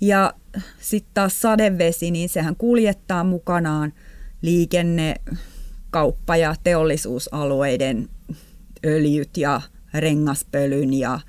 Ja 0.00 0.34
sitten 0.80 1.14
taas 1.14 1.40
sadevesi, 1.40 2.10
niin 2.10 2.28
sehän 2.28 2.56
kuljettaa 2.56 3.24
mukanaan 3.24 3.92
liikenne, 4.42 5.14
kauppa- 5.90 6.36
ja 6.36 6.54
teollisuusalueiden 6.64 8.08
öljyt 8.84 9.36
ja 9.36 9.60
rengaspölyn 9.94 10.94
ja 10.94 11.20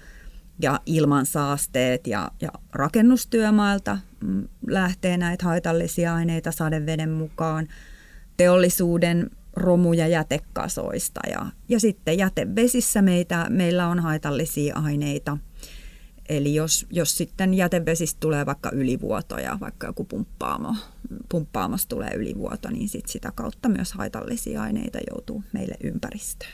ja 0.62 0.80
ilmansaasteet 0.86 2.08
ja, 2.08 2.32
ja 2.42 2.50
rakennustyömailta 2.74 3.98
mm, 4.24 4.48
lähtee 4.68 5.18
näitä 5.18 5.46
haitallisia 5.46 6.16
aineita 6.16 6.52
sadeveden 6.52 7.10
mukaan, 7.10 7.68
teollisuuden 8.38 9.30
romu- 9.56 9.94
ja 9.94 10.08
jätekasoista 10.08 11.20
ja, 11.30 11.46
ja 11.70 11.80
sitten 11.80 12.18
jätevesissä 12.18 13.02
meitä, 13.02 13.46
meillä 13.50 13.88
on 13.88 14.00
haitallisia 14.00 14.76
aineita. 14.76 15.38
Eli 16.30 16.56
jos, 16.56 16.86
jos 16.90 17.18
sitten 17.18 17.54
jätevesistä 17.54 18.18
tulee 18.20 18.46
vaikka 18.46 18.70
ylivuotoja, 18.74 19.58
vaikka 19.60 19.88
joku 19.88 20.04
pumppaamo, 20.04 20.76
pumppaamossa 21.30 21.90
tulee 21.90 22.12
ylivuoto, 22.16 22.70
niin 22.70 22.90
sit 22.90 23.08
sitä 23.08 23.32
kautta 23.36 23.70
myös 23.70 23.94
haitallisia 23.94 24.62
aineita 24.62 25.00
joutuu 25.12 25.44
meille 25.54 25.76
ympäristöön. 25.84 26.52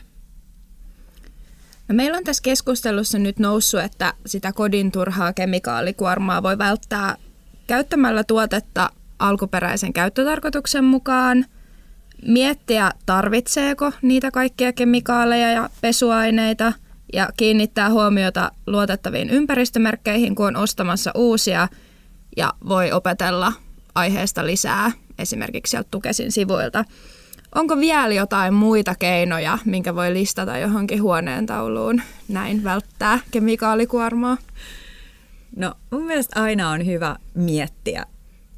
No 1.87 1.95
meillä 1.95 2.17
on 2.17 2.23
tässä 2.23 2.43
keskustelussa 2.43 3.19
nyt 3.19 3.39
noussut, 3.39 3.81
että 3.81 4.13
sitä 4.25 4.53
kodin 4.53 4.91
turhaa 4.91 5.33
kemikaalikuormaa 5.33 6.43
voi 6.43 6.57
välttää 6.57 7.15
käyttämällä 7.67 8.23
tuotetta 8.23 8.89
alkuperäisen 9.19 9.93
käyttötarkoituksen 9.93 10.83
mukaan, 10.83 11.45
miettiä 12.27 12.91
tarvitseeko 13.05 13.91
niitä 14.01 14.31
kaikkia 14.31 14.73
kemikaaleja 14.73 15.51
ja 15.51 15.69
pesuaineita 15.81 16.73
ja 17.13 17.29
kiinnittää 17.37 17.89
huomiota 17.89 18.51
luotettaviin 18.67 19.29
ympäristömerkkeihin, 19.29 20.35
kun 20.35 20.47
on 20.47 20.55
ostamassa 20.55 21.11
uusia 21.15 21.67
ja 22.37 22.53
voi 22.67 22.91
opetella 22.91 23.53
aiheesta 23.95 24.45
lisää 24.45 24.91
esimerkiksi 25.19 25.71
sieltä 25.71 25.87
Tukesin 25.91 26.31
sivuilta. 26.31 26.85
Onko 27.55 27.77
vielä 27.77 28.13
jotain 28.13 28.53
muita 28.53 28.95
keinoja, 28.95 29.57
minkä 29.65 29.95
voi 29.95 30.13
listata 30.13 30.57
johonkin 30.57 31.01
huoneen 31.01 31.45
tauluun, 31.45 32.01
näin 32.27 32.63
välttää 32.63 33.19
kemikaalikuormaa? 33.31 34.37
No 35.55 35.73
mun 35.91 36.05
mielestä 36.05 36.41
aina 36.41 36.69
on 36.69 36.85
hyvä 36.85 37.15
miettiä, 37.33 38.05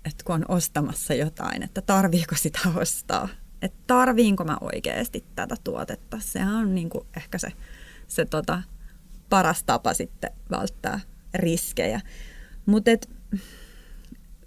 että 0.05 0.23
kun 0.23 0.35
on 0.35 0.45
ostamassa 0.47 1.13
jotain, 1.13 1.63
että 1.63 1.81
tarviiko 1.81 2.35
sitä 2.35 2.59
ostaa. 2.75 3.27
Että 3.61 3.77
tarviinko 3.87 4.43
mä 4.43 4.57
oikeasti 4.61 5.25
tätä 5.35 5.55
tuotetta. 5.63 6.17
Sehän 6.19 6.55
on 6.55 6.75
niin 6.75 6.89
kuin 6.89 7.07
ehkä 7.17 7.37
se, 7.37 7.51
se 8.07 8.25
tota 8.25 8.63
paras 9.29 9.63
tapa 9.63 9.93
sitten 9.93 10.31
välttää 10.51 10.99
riskejä. 11.33 12.01
Mutta 12.65 12.91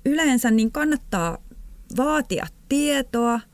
yleensä 0.05 0.51
niin 0.51 0.73
kannattaa 0.73 1.39
vaatia 1.97 2.47
tietoa– 2.69 3.41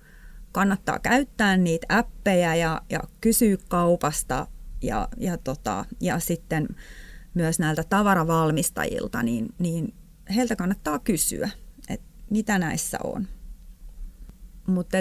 kannattaa 0.54 0.98
käyttää 0.98 1.56
niitä 1.56 1.86
appeja 1.88 2.54
ja, 2.54 2.82
ja 2.90 3.00
kysyä 3.20 3.56
kaupasta 3.68 4.46
ja, 4.82 5.08
ja, 5.16 5.38
tota, 5.38 5.84
ja 6.00 6.18
sitten 6.18 6.68
myös 7.34 7.58
näiltä 7.58 7.84
tavaravalmistajilta, 7.84 9.22
niin, 9.22 9.54
niin 9.58 9.94
heiltä 10.34 10.56
kannattaa 10.56 10.98
kysyä, 10.98 11.50
että 11.88 12.06
mitä 12.30 12.58
näissä 12.58 12.98
on. 13.04 13.28
Mutta 14.66 14.98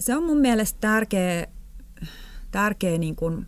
se 0.00 0.16
on 0.16 0.26
mun 0.26 0.38
mielestä 0.38 0.78
tärkeä, 0.80 1.46
tärkeä 2.50 2.98
niin 2.98 3.16
kun, 3.16 3.46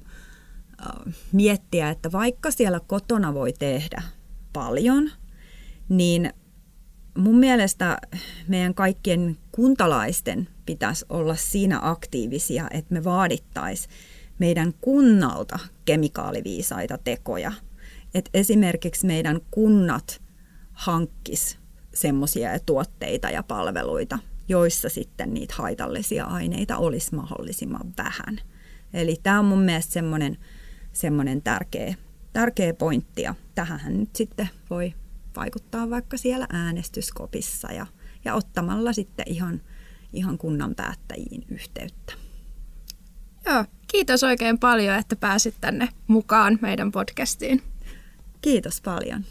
miettiä, 1.33 1.91
että 1.91 2.13
vaikka 2.13 2.51
siellä 2.51 2.81
kotona 2.81 3.35
voi 3.35 3.53
tehdä 3.53 4.03
paljon, 4.53 5.11
niin 5.89 6.33
mun 7.19 7.39
mielestä 7.39 7.99
meidän 8.49 8.75
kaikkien 8.75 9.39
kuntalaisten 9.53 10.49
pitäisi 10.67 11.05
olla 11.09 11.37
siinä 11.37 11.79
aktiivisia, 11.83 12.67
että 12.71 12.95
me 12.95 13.05
vaadittaisiin 13.05 13.95
meidän 14.39 14.73
kunnalta 14.81 15.59
kemikaaliviisaita 15.85 16.99
tekoja. 16.99 17.53
Et 18.15 18.31
esimerkiksi 18.35 19.07
meidän 19.07 19.41
kunnat 19.51 20.23
hankkis 20.73 21.59
semmoisia 21.95 22.59
tuotteita 22.67 23.31
ja 23.31 23.43
palveluita, 23.43 24.19
joissa 24.49 24.89
sitten 24.89 25.35
niitä 25.35 25.55
haitallisia 25.59 26.25
aineita 26.25 26.77
olisi 26.77 27.15
mahdollisimman 27.15 27.95
vähän. 27.99 28.41
Eli 28.95 29.17
tämä 29.23 29.39
on 29.39 29.45
mun 29.45 29.63
mielestä 29.63 29.93
semmoinen, 29.93 30.39
semmoinen 30.93 31.43
tärkeä, 31.43 31.95
tärkeä 32.33 32.75
pointti 32.75 33.23
ja 33.23 33.35
tähän 33.55 34.01
nyt 34.01 34.17
sitten 34.17 34.49
voi 34.71 34.95
vaikuttaa 35.37 35.91
vaikka 35.91 36.17
siellä 36.17 36.47
äänestyskopissa 36.53 37.73
ja, 37.73 37.87
ja 38.25 38.35
ottamalla 38.35 38.93
sitten 38.93 39.25
ihan, 39.29 39.61
ihan 40.13 40.39
kunnan 40.39 40.75
päättäjiin 40.75 41.45
yhteyttä. 41.49 42.13
Joo, 43.47 43.65
kiitos 43.87 44.25
oikein 44.25 44.59
paljon, 44.59 44.97
että 44.97 45.17
pääsit 45.17 45.55
tänne 45.61 45.89
mukaan 46.07 46.59
meidän 46.63 46.93
podcastiin. 46.93 47.63
Kiitos 48.43 48.81
paljon. 48.81 49.25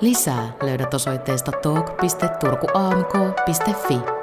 Lisää 0.00 0.56
löydät 0.62 0.94
osoitteesta 0.94 1.52
talk.turkuamk.fi. 1.52 4.21